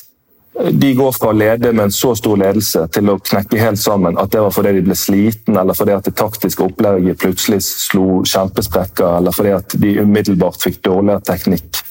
[0.70, 4.16] de går fra å lede med en så stor ledelse til å knekke helt sammen.
[4.20, 8.22] At det var fordi de ble sliten, eller fordi at det taktiske opplegget plutselig slo
[8.24, 11.82] kjempesprekker, eller fordi at de umiddelbart fikk dårligere teknikk.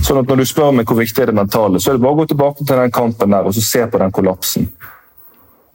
[0.00, 2.16] Sånn at Når du spør meg hvor viktig er det mentale, så er det bare
[2.16, 4.70] å gå tilbake til den kampen der og så se på den kollapsen.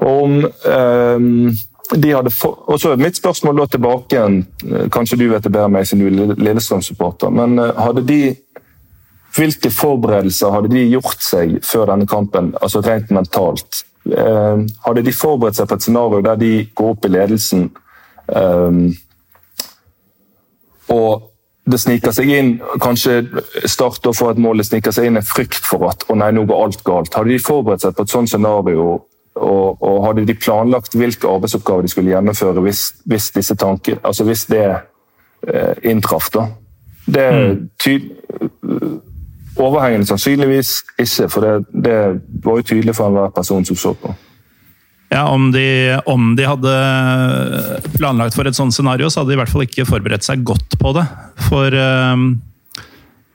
[0.01, 0.33] Og om
[0.65, 1.53] hadde
[1.89, 2.63] for...
[2.67, 6.03] Og så mitt spørsmål da tilbake eh, kanskje du vet det bedre enn meg siden
[6.03, 8.21] du er Lillestrøm-supporter, men eh, hadde de
[9.37, 13.83] hvilke forberedelser hadde de gjort seg før denne kampen, altså rent mentalt?
[14.09, 17.67] Eh, hadde de forberedt seg på et scenario der de går opp i ledelsen
[18.35, 18.85] eh,
[20.93, 21.27] og
[21.67, 23.19] det sniker seg inn kanskje
[23.67, 26.29] Start å får et mål, det sniker seg inn en frykt for at å nei,
[26.31, 27.15] nå går alt galt.
[27.17, 28.85] Hadde de forberedt seg på et sånt scenario
[29.37, 34.25] og, og, hadde de planlagt hvilke arbeidsoppgaver de skulle gjennomføre hvis, hvis disse tanker, altså
[34.27, 34.65] hvis det
[35.47, 36.31] eh, inntraff?
[36.33, 36.47] da?
[37.07, 39.01] Det er mm.
[39.57, 41.99] overhengende sannsynligvis ikke, for det, det
[42.43, 44.13] var jo tydelig for enhver person som så på.
[45.07, 46.73] Ja, om de, om de, hadde
[47.95, 50.75] planlagt for et sånt scenario, så hadde de i hvert fall ikke forberedt seg godt
[50.81, 51.05] på det.
[51.47, 52.25] For um,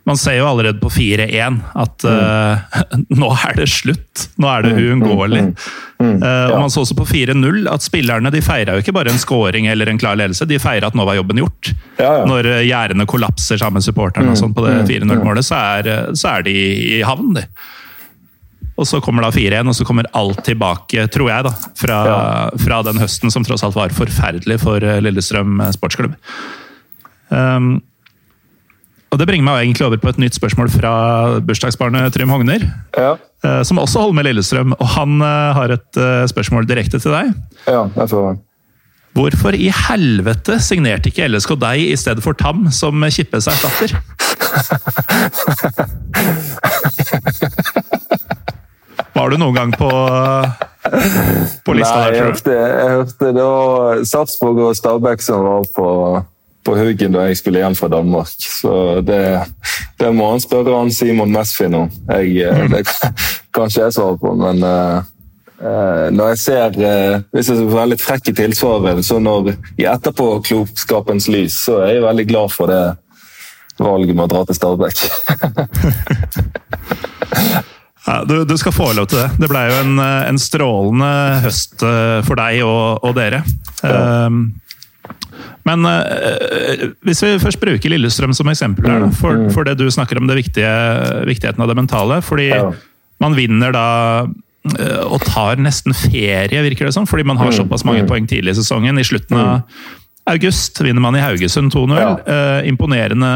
[0.08, 2.78] man ser jo allerede på 4-1 at uh,
[3.22, 4.24] nå er det slutt.
[4.42, 5.42] Nå er det mm, mm, uunngåelig.
[6.02, 9.12] Mm, uh, og man så også på 4-0 at spillerne de feira jo ikke bare
[9.12, 11.70] en scoring eller en klar ledelse, de feira at nå var jobben gjort.
[12.00, 12.24] Ja, ja.
[12.26, 15.60] Når gjerdene kollapser sammen med supporterne og sånn på det 4-0-målet, så,
[16.18, 16.56] så, er de
[16.98, 17.46] i havn, de.
[18.80, 22.18] Og så kommer da 4-1, og så kommer alt tilbake, tror jeg, da, fra, ja.
[22.64, 26.16] fra, den høsten som tross alt var forferdelig for eh, Lillestrøm eh, sportsklubb.
[27.28, 27.76] Um,
[29.12, 30.92] og Det bringer meg egentlig over på et nytt spørsmål fra
[31.44, 32.64] bursdagsbarnet Trym Hogner.
[32.96, 33.12] Ja.
[33.44, 37.12] Uh, som også holder med Lillestrøm, og han uh, har et uh, spørsmål direkte til
[37.12, 37.34] deg.
[37.66, 38.38] Ja, jeg får det.
[39.12, 43.92] Hvorfor i helvete signerte ikke LSK deg i stedet for Tam som Kippes erstatter?
[49.12, 49.90] Var du noen gang på,
[51.66, 52.16] på lista Nei, der, tror du?
[52.16, 55.88] Jeg hørte, jeg hørte det var Sarpsborg og Stabæk som var på,
[56.64, 58.34] på huggen da jeg skulle hjem fra Danmark.
[58.38, 59.22] Så det,
[59.98, 61.90] det må han spørre han Simon Mesfin om.
[62.08, 62.70] Jeg, mm.
[62.76, 62.84] Det
[63.54, 65.02] kan ikke jeg svare på, men uh,
[66.14, 69.40] når jeg ser uh, Hvis jeg skal være litt frekk i tilsvaret, så når
[69.76, 72.84] i etterpåklokskapens lys, så er jeg veldig glad for det
[73.82, 74.96] valget med å dra til Stabæk.
[78.02, 79.28] Ja, du, du, skal få lov til det.
[79.38, 81.10] Det ble jo en, en strålende
[81.44, 83.44] høst eh, for deg og, og dere.
[83.78, 84.26] Ja.
[84.26, 84.40] Um,
[85.68, 89.50] men uh, hvis vi først bruker Lillestrøm som eksempel her, mm, for, mm.
[89.54, 90.72] for, det du snakker om det viktige,
[91.28, 92.20] viktigheten av det mentale.
[92.24, 92.68] Fordi ja.
[93.22, 93.88] man vinner da
[94.26, 97.08] uh, og tar nesten ferie, virker det som.
[97.08, 98.98] Fordi man har mm, såpass mange poeng tidlig i sesongen.
[98.98, 99.60] I slutten av
[100.24, 101.96] August vinner man i Haugesund 2-0.
[101.98, 102.10] Ja.
[102.26, 103.30] Eh, imponerende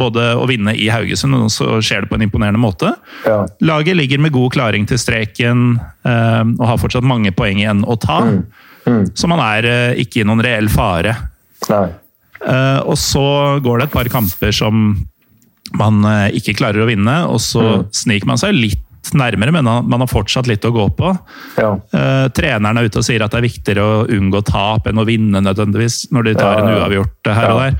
[0.00, 2.94] både å vinne i Haugesund, og så skjer det på en imponerende måte.
[3.28, 3.42] Ja.
[3.60, 5.76] Laget ligger med god klaring til streken
[6.08, 8.22] eh, og har fortsatt mange poeng igjen å ta.
[8.24, 8.40] Mm.
[8.88, 9.04] Mm.
[9.14, 11.16] Så man er eh, ikke i noen reell fare.
[11.68, 11.88] Nei.
[12.86, 14.92] og så går det et par kamper som
[15.76, 17.88] man eh, ikke klarer å vinne, og så mm.
[18.04, 18.84] sniker man seg litt
[19.16, 21.14] nærmere, men man har fortsatt litt å gå på.
[21.56, 21.70] Ja.
[21.94, 25.06] Uh, treneren er ute og sier at det er viktigere å unngå tap enn å
[25.08, 27.78] vinne nødvendigvis, når de tar en uavgjort her og der.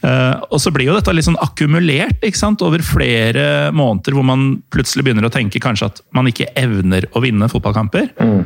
[0.00, 2.62] Uh, og så blir jo dette litt sånn akkumulert ikke sant?
[2.62, 7.24] over flere måneder, hvor man plutselig begynner å tenke kanskje at man ikke evner å
[7.24, 8.12] vinne fotballkamper.
[8.20, 8.40] Mm.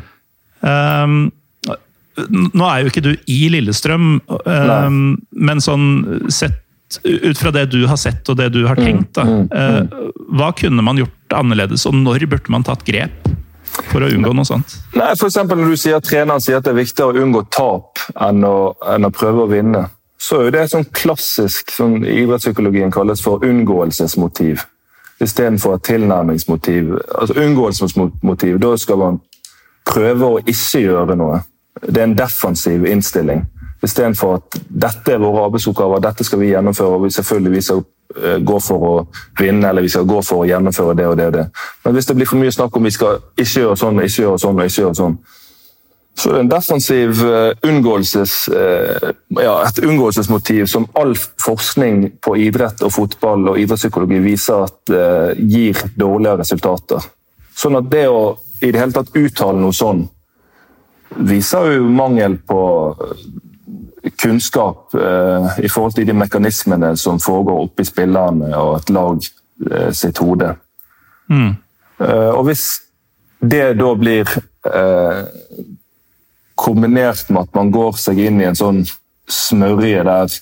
[0.65, 1.19] Um,
[2.31, 4.99] nå er jo ikke du i Lillestrøm, um,
[5.31, 5.87] men sånn
[6.33, 6.61] sett
[7.03, 10.13] ut fra det du har sett og det du har tenkt, da, mm, mm, mm.
[10.39, 13.27] hva kunne man gjort annerledes, og når burde man tatt grep
[13.91, 14.77] for å unngå noe sånt?
[14.95, 18.05] Nei, for Når du sier at treneren sier at det er viktigere å unngå tap
[18.23, 19.89] enn å, enn å prøve å vinne,
[20.21, 24.63] så er det sånn klassisk som sånn idrettspsykologien kalles for unngåelsesmotiv.
[25.23, 26.95] Istedenfor tilnærmingsmotiv.
[27.15, 29.19] Altså Unngåelsesmotiv, da skal man
[29.87, 31.43] prøve å ikke gjøre noe.
[31.87, 33.45] Det er en defensiv innstilling.
[33.85, 36.97] Istedenfor at dette er våre arbeidsoppgaver, dette skal vi gjennomføre.
[36.97, 37.83] og vi selvfølgelig vi skal
[38.23, 38.93] eh, gå for å
[39.41, 41.47] vinne eller vi skal gå for å gjennomføre det og det og det.
[41.85, 44.39] Men hvis det blir for mye snakk om vi skal ikke gjøre sånn ikke gjøre
[44.39, 45.19] sånn, og ikke gjøre sånn,
[46.15, 52.37] så er det en defensiv uh, unngåelses, uh, ja, et unngåelsesmotiv som all forskning på
[52.39, 54.95] idrett og fotball og idrettspsykologi viser at
[55.43, 57.03] gir dårligere resultater.
[57.59, 60.05] Sånn at det å i det hele tatt uttale noe sånn
[61.17, 62.61] viser jo mangel på
[64.21, 69.29] kunnskap eh, i forhold til de mekanismene som foregår oppi spillerne og et lag
[69.71, 70.55] eh, sitt hode.
[71.33, 71.55] Mm.
[72.01, 72.67] Eh, og hvis
[73.45, 74.29] det da blir
[74.69, 75.23] eh,
[76.55, 78.85] kombinert med at man går seg inn i en sånn
[79.31, 80.37] smørje der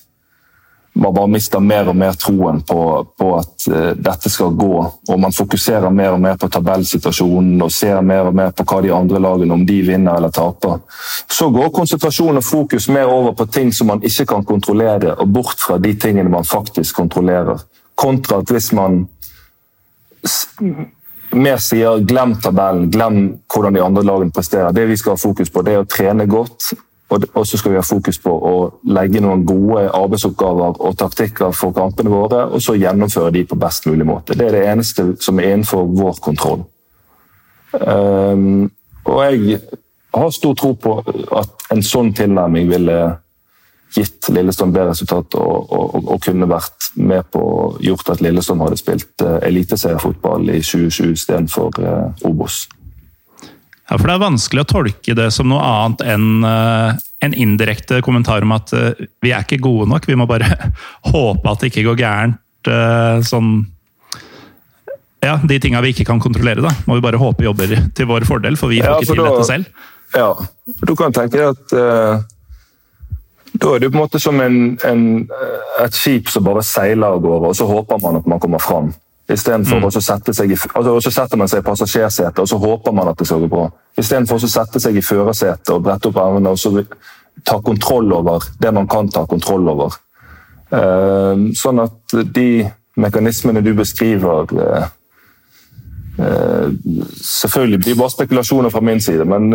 [0.95, 2.81] man bare mister mer og mer troen på,
[3.19, 4.73] på at uh, dette skal gå.
[5.09, 8.81] Og man fokuserer mer og mer på tabellsituasjonen og ser mer og mer på hva
[8.85, 10.83] de andre lagene om de vinner eller taper.
[11.33, 15.33] Så går konsentrasjon og fokus mer over på ting som man ikke kan kontrollere, og
[15.33, 17.65] bort fra de tingene man faktisk kontrollerer.
[17.97, 19.07] Kontra at hvis man
[21.33, 24.73] mer sier 'glem tabellen', glem hvordan de andre lagene presterer.
[24.73, 26.75] Det vi skal ha fokus på, det er å trene godt
[27.13, 28.55] og så skal vi ha fokus på å
[28.95, 33.89] legge noen gode arbeidsoppgaver og taktikker for kampene våre, og så gjennomføre de på best
[33.91, 34.37] mulig måte.
[34.39, 36.65] Det er det eneste som er innenfor vår kontroll.
[37.73, 38.71] Um,
[39.09, 39.61] og jeg
[40.15, 40.99] har stor tro på
[41.41, 42.99] at en sånn tilnærming ville
[43.93, 47.43] gitt Lillestrøm bedre resultat og, og, og, kunne vært med på
[47.85, 52.65] gjort at Lillestrøm hadde spilt uh, eliteseriefotball i 2020 istedenfor uh, Obos.
[53.93, 57.99] Ja, for Det er vanskelig å tolke det som noe annet enn uh, en indirekte
[58.01, 60.09] kommentar om at uh, vi er ikke gode nok.
[60.09, 60.49] Vi må bare
[61.13, 62.41] håpe at det ikke går gærent.
[62.65, 63.67] Uh, sånn
[65.21, 68.25] Ja, de tinga vi ikke kan kontrollere, da, må vi bare håpe jobber til vår
[68.27, 69.85] fordel, for vi får ja, for ikke til da, dette selv.
[70.17, 70.31] Ja,
[70.79, 71.77] for du kan tenke deg at
[73.53, 74.57] da er det på en måte som en,
[74.89, 75.05] en,
[75.85, 78.91] et skip som bare seiler av gårde, og så håper man at man kommer fram.
[79.33, 79.89] Istedenfor mm.
[79.89, 83.11] å sette seg i altså, så setter man seg i passasjersetet og så håper man
[83.13, 83.67] at det skal gå bra.
[83.99, 86.75] Istedenfor å sette seg i førersetet og brette opp armene og så
[87.49, 89.95] ta kontroll over det man kan ta kontroll over.
[90.73, 92.65] Uh, sånn at de
[92.97, 94.87] mekanismene du beskriver uh,
[96.17, 96.69] uh,
[97.21, 99.53] Selvfølgelig blir bare spekulasjoner fra min side, men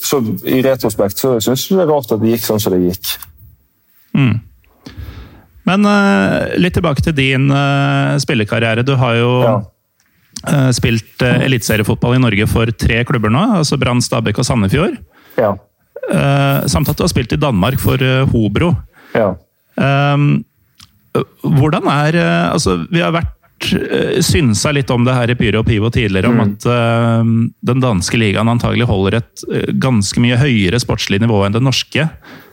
[0.00, 2.80] så, i retrospekt så syns jeg det er rart at det gikk sånn som det
[2.86, 3.14] gikk.
[4.16, 4.38] Mm.
[5.68, 8.84] Men uh, litt tilbake til din uh, spillekarriere.
[8.86, 9.54] Du har jo ja.
[10.48, 13.44] uh, spilt uh, eliteseriefotball i Norge for tre klubber nå.
[13.60, 14.98] altså Brann, Stabæk og Sandefjord.
[15.34, 15.56] Ja.
[16.70, 17.98] samt at du har spilt i Danmark for
[18.30, 18.68] Hobro.
[19.16, 19.32] Ja.
[21.42, 22.18] hvordan er
[22.52, 23.43] Altså, vi har vært Eh,
[24.24, 26.38] synsa litt om det her i Pyro og Pivo tidligere, mm.
[26.40, 27.32] om at uh,
[27.70, 32.08] den danske ligaen antagelig holder et uh, ganske mye høyere sportslig nivå enn det norske.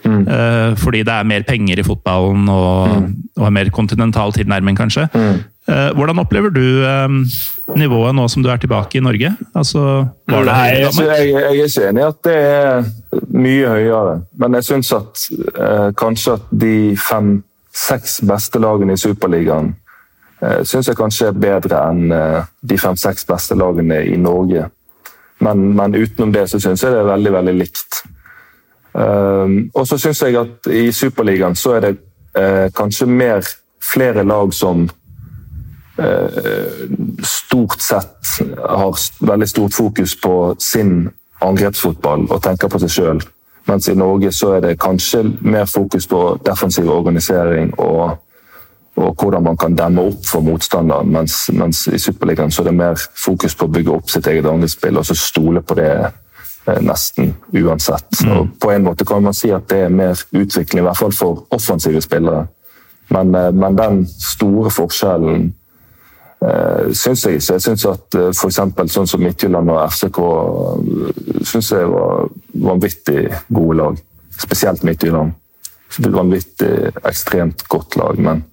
[0.06, 0.24] Mm.
[0.26, 3.10] Uh, fordi det er mer penger i fotballen og, mm.
[3.40, 5.08] og en mer kontinental tilnærming, kanskje.
[5.14, 5.42] Mm.
[5.96, 6.82] hvordan opplever du
[7.78, 9.30] nivået nå som du er tilbake i Norge?
[9.56, 12.90] Altså, Nei, jeg, jeg, jeg, er ikke enig i at det er
[13.30, 14.16] mye høyere.
[14.42, 15.28] Men jeg syns at
[16.02, 19.81] kanskje at de fem-seks beste lagene i Superligaen Eh,
[20.66, 24.66] syns jeg kanskje er bedre enn eh, de fem-seks beste lagene i Norge.
[25.42, 28.02] Men, men, utenom det så syns jeg det er veldig, veldig likt.
[28.92, 31.92] Um, og så syns jeg at i Superligaen så er det
[32.36, 33.46] uh, kanskje mer
[33.82, 34.90] flere lag som
[37.22, 38.96] stort sett har
[39.28, 41.12] veldig stort fokus på sin
[41.46, 43.22] angrepsfotball og tenker på seg sjøl.
[43.70, 48.18] Mens i Norge så er det kanskje mer fokus på defensiv organisering og
[48.96, 51.12] og hvordan man kan demme opp for motstanderen.
[51.12, 54.50] Mens, mens i Superligaen så er det mer fokus på å bygge opp sitt eget
[54.50, 58.22] angrepsspill og så stole på det eh, nesten uansett.
[58.26, 58.52] Mm.
[58.60, 61.46] På en måte kan man si at det er mer utvikling, i hvert fall for
[61.56, 62.46] offensive spillere.
[63.10, 65.50] Men, eh, men den store forskjellen
[66.44, 67.54] uh, syns jeg ikke.
[67.54, 68.62] Jeg syns at uh, f.eks.
[68.94, 70.22] sånn som Midtjylland og FCK
[71.48, 72.32] synes jeg var
[72.72, 74.00] vanvittig gode lag.
[74.42, 75.36] Spesielt Midtjylland.
[76.02, 76.72] Vanvittig
[77.04, 78.20] ekstremt godt lag.
[78.20, 78.46] men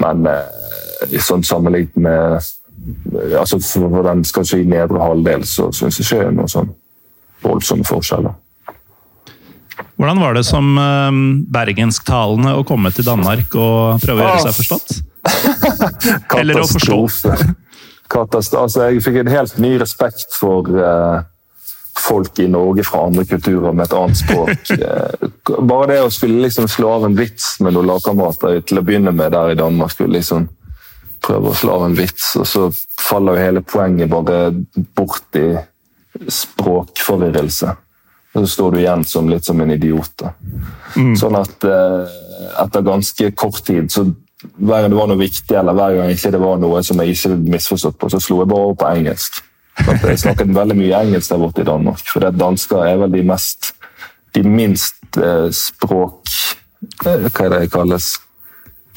[0.00, 2.54] men eh, sånn sammenlignet med
[3.36, 6.70] altså For den skal si nedre halvdel, så syns jeg ikke det er noen sånn
[7.42, 8.36] voldsomme forskjeller.
[9.98, 11.18] Hvordan var det som eh,
[11.58, 14.94] bergensktalende å komme til Danmark og prøve å gjøre seg forstått?
[16.38, 16.98] Eller å forstå?
[18.08, 18.62] Katastrofe.
[18.62, 21.26] Altså, jeg fikk en helt ny respekt for uh,
[22.08, 24.54] folk i Norge fra andre kulturer med et annet språk.
[24.78, 25.28] Eh,
[25.64, 29.12] bare det å skulle liksom slå av en vits med noen lagkamerater til å begynne
[29.16, 30.46] med der i Danmark skulle liksom
[31.24, 32.68] prøve å slå av en vits, og så
[33.00, 34.52] faller jo hele poenget bare
[34.96, 35.48] bort i
[36.30, 37.74] språkforvirrelse.
[38.34, 40.24] Og så står du igjen som litt som en idiot.
[40.94, 41.14] Mm.
[41.18, 42.16] Sånn at eh,
[42.62, 44.06] etter ganske kort tid så
[44.38, 47.34] hver gang det var noe viktig, eller hver gang det var noe som jeg ikke
[47.56, 49.40] misforstått på, så slo jeg bare over på engelsk.
[49.86, 52.02] Jeg snakket veldig mye engelsk der borte i Danmark.
[52.08, 53.72] For det dansker er vel de mest
[54.36, 56.28] De minst eh, språk...
[57.06, 58.10] Eh, hva er det det kalles?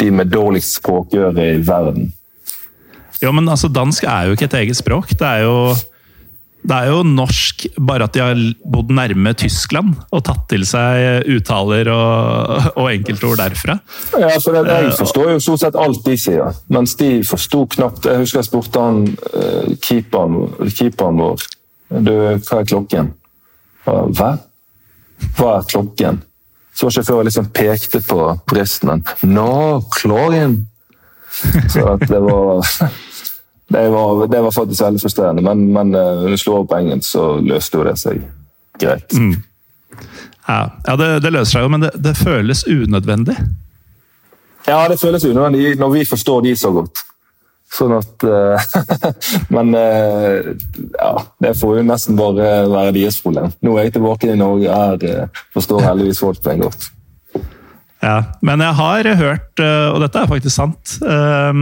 [0.02, 2.10] De med dårligst språkøre i verden.
[3.22, 5.14] Jo, men altså, dansk er jo ikke et eget språk.
[5.16, 5.56] Det er jo
[6.62, 11.26] det er jo norsk, bare at de har bodd nærme Tyskland og tatt til seg
[11.34, 13.80] uttaler og, og enkeltord derfra.
[14.22, 18.06] Ja, for det, Jeg forstår jo stort sett alt de sier, mens de forsto knapt
[18.06, 21.50] Jeg husker jeg spurte han uh, keeperen, keeperen vår
[21.92, 23.10] du, hva er klokken.
[23.84, 24.30] Hva?
[25.36, 26.22] Hva er klokken?
[26.72, 29.02] Så var ikke før jeg liksom pekte på bristen.
[29.28, 30.62] Nå, klokken!
[31.72, 32.64] Så at det var
[33.72, 37.08] det var, det var, faktisk veldig frustrerende, men, men når du slo over på engelsk,
[37.14, 38.22] så løste jo det seg
[38.82, 39.14] greit.
[39.14, 39.38] Mm.
[40.48, 43.38] Ja, ja det, det, løser seg jo, men det, det, føles unødvendig.
[44.68, 47.06] Ja, det føles unødvendig når vi forstår de så godt.
[47.72, 48.72] Sånn at uh,
[49.56, 50.52] Men uh,
[50.98, 53.54] ja, det får jo nesten bare være deres problem.
[53.64, 55.06] Nå er jeg tilbake i Norge og
[55.56, 56.90] forstår heldigvis folk en godt.
[58.02, 61.60] Ja, Men jeg har hørt, eh, og dette er faktisk sant, eh,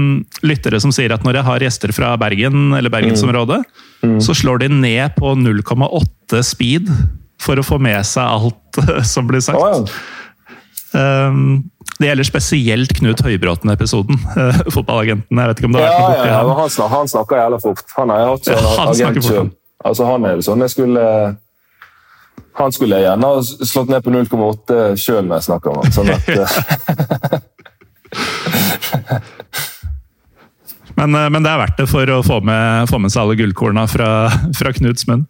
[0.48, 3.60] lyttere som sier at når jeg har gjester fra Bergen eller bergensområdet,
[4.04, 4.14] mm.
[4.14, 4.22] mm.
[4.24, 6.88] så slår de ned på 0,8 speed
[7.44, 8.80] for å få med seg alt
[9.14, 9.60] som blir sagt.
[9.60, 11.60] Oh, ja.
[12.00, 14.18] Det gjelder spesielt Knut Høybråten-episoden.
[14.74, 15.36] Fotballagenten.
[15.36, 17.42] Jeg vet ikke om det har vært noe borti ja, ja, han, snakker, han snakker
[17.42, 17.84] jævlig fort.
[17.98, 19.52] Han har hatt sånn agent sjøl.
[19.90, 21.04] Altså, han er sånn jeg skulle
[22.60, 25.92] Han skulle jeg gjerne ha slått ned på 0,8 sjøl når jeg snakker om han.
[25.96, 26.24] Sånn at,
[31.00, 33.84] men, men, det er verdt det for å få med, få med seg alle gullkorna
[33.92, 34.10] fra,
[34.58, 35.24] fra Knuts munn.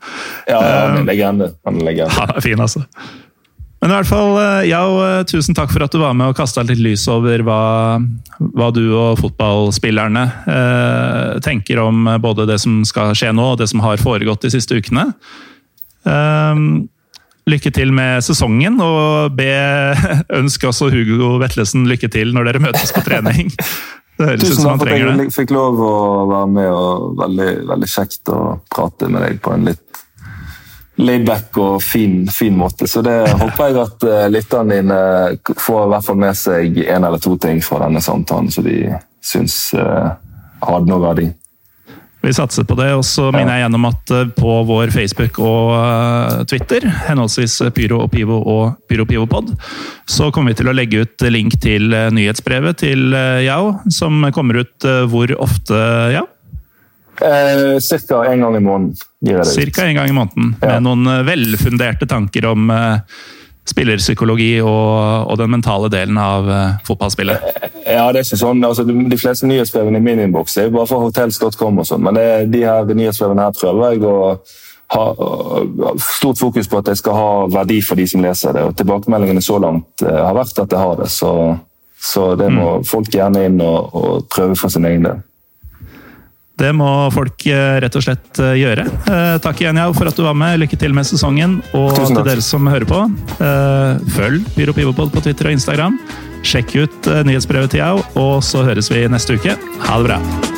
[0.49, 1.47] Ja, han er legende.
[1.67, 2.13] Han er legende.
[2.19, 2.81] Han er fin, altså.
[3.79, 4.33] Men i hvert fall,
[4.67, 7.39] Yao, ja, eh, tusen takk for at du var med og kasta litt lys over
[7.47, 7.61] hva,
[8.39, 13.69] hva du og fotballspillerne eh, tenker om både det som skal skje nå, og det
[13.71, 15.05] som har foregått de siste ukene.
[16.03, 16.55] Eh,
[17.49, 19.53] lykke til med sesongen, og be
[20.41, 23.53] ønske også Hugo Vetlesen lykke til når dere møtes på trening.
[24.19, 25.93] Tusen takk for at jeg fikk lov å
[26.27, 29.85] være med, og veldig, veldig kjekt å prate med deg på en litt
[30.99, 32.87] laidback og fin, fin, måte.
[32.87, 34.97] Så det håper jeg at uh, lytterne dine
[35.55, 38.81] får i hvert fall med seg en eller to ting fra denne samtalen som de
[39.23, 40.11] syns uh,
[40.65, 41.29] hadde noe verdi.
[42.21, 45.71] Vi satser på det, og så minner jeg gjennom at uh, på vår Facebook og
[45.75, 49.53] uh, Twitter, henholdsvis Pyro og Pivo og Pyro Pivo Pod,
[50.09, 53.15] så kommer vi til å legge ut link til nyhetsbrevet til
[53.45, 55.79] Yao, som kommer ut hvor ofte,
[56.15, 56.25] ja?
[57.21, 58.25] Eh, Ca.
[58.25, 58.95] en gang i måneden.
[59.45, 60.67] Cirka en gang i måneden, ja.
[60.67, 62.71] med noen eh, velfunderte tanker om
[63.69, 67.45] spillerpsykologi og, og, den mentale delen av uh, fotballspillet.
[67.85, 68.63] Ja, det er ikke sånn.
[68.65, 72.17] Altså, de fleste nyhetsbrevene i min innboks er jo bare fra hotels.com, og sånn, men
[72.17, 74.17] det, de her nyhetsbrevene her prøver jeg å
[74.89, 75.05] ha
[76.01, 78.65] stort fokus på at jeg skal ha verdi for de som leser det.
[78.65, 81.09] og Tilbakemeldingene så langt uh, har vært at jeg har det.
[81.13, 81.33] Så,
[82.01, 82.87] så det må mm.
[82.89, 85.25] folk gjerne inn og, og prøve for sin egen del.
[86.59, 88.85] Det må folk eh, rett og slett eh, gjøre.
[89.07, 90.59] Eh, takk igjen, Jau, for at du var med.
[90.59, 91.59] Lykke til med sesongen.
[91.77, 93.01] Og til dere som hører på,
[94.17, 95.97] følg Pyro Pivopod på Twitter og Instagram.
[96.43, 99.59] Sjekk ut nyhetsbrevet til Jau, og så høres vi neste uke.
[99.87, 100.48] Ha det bra!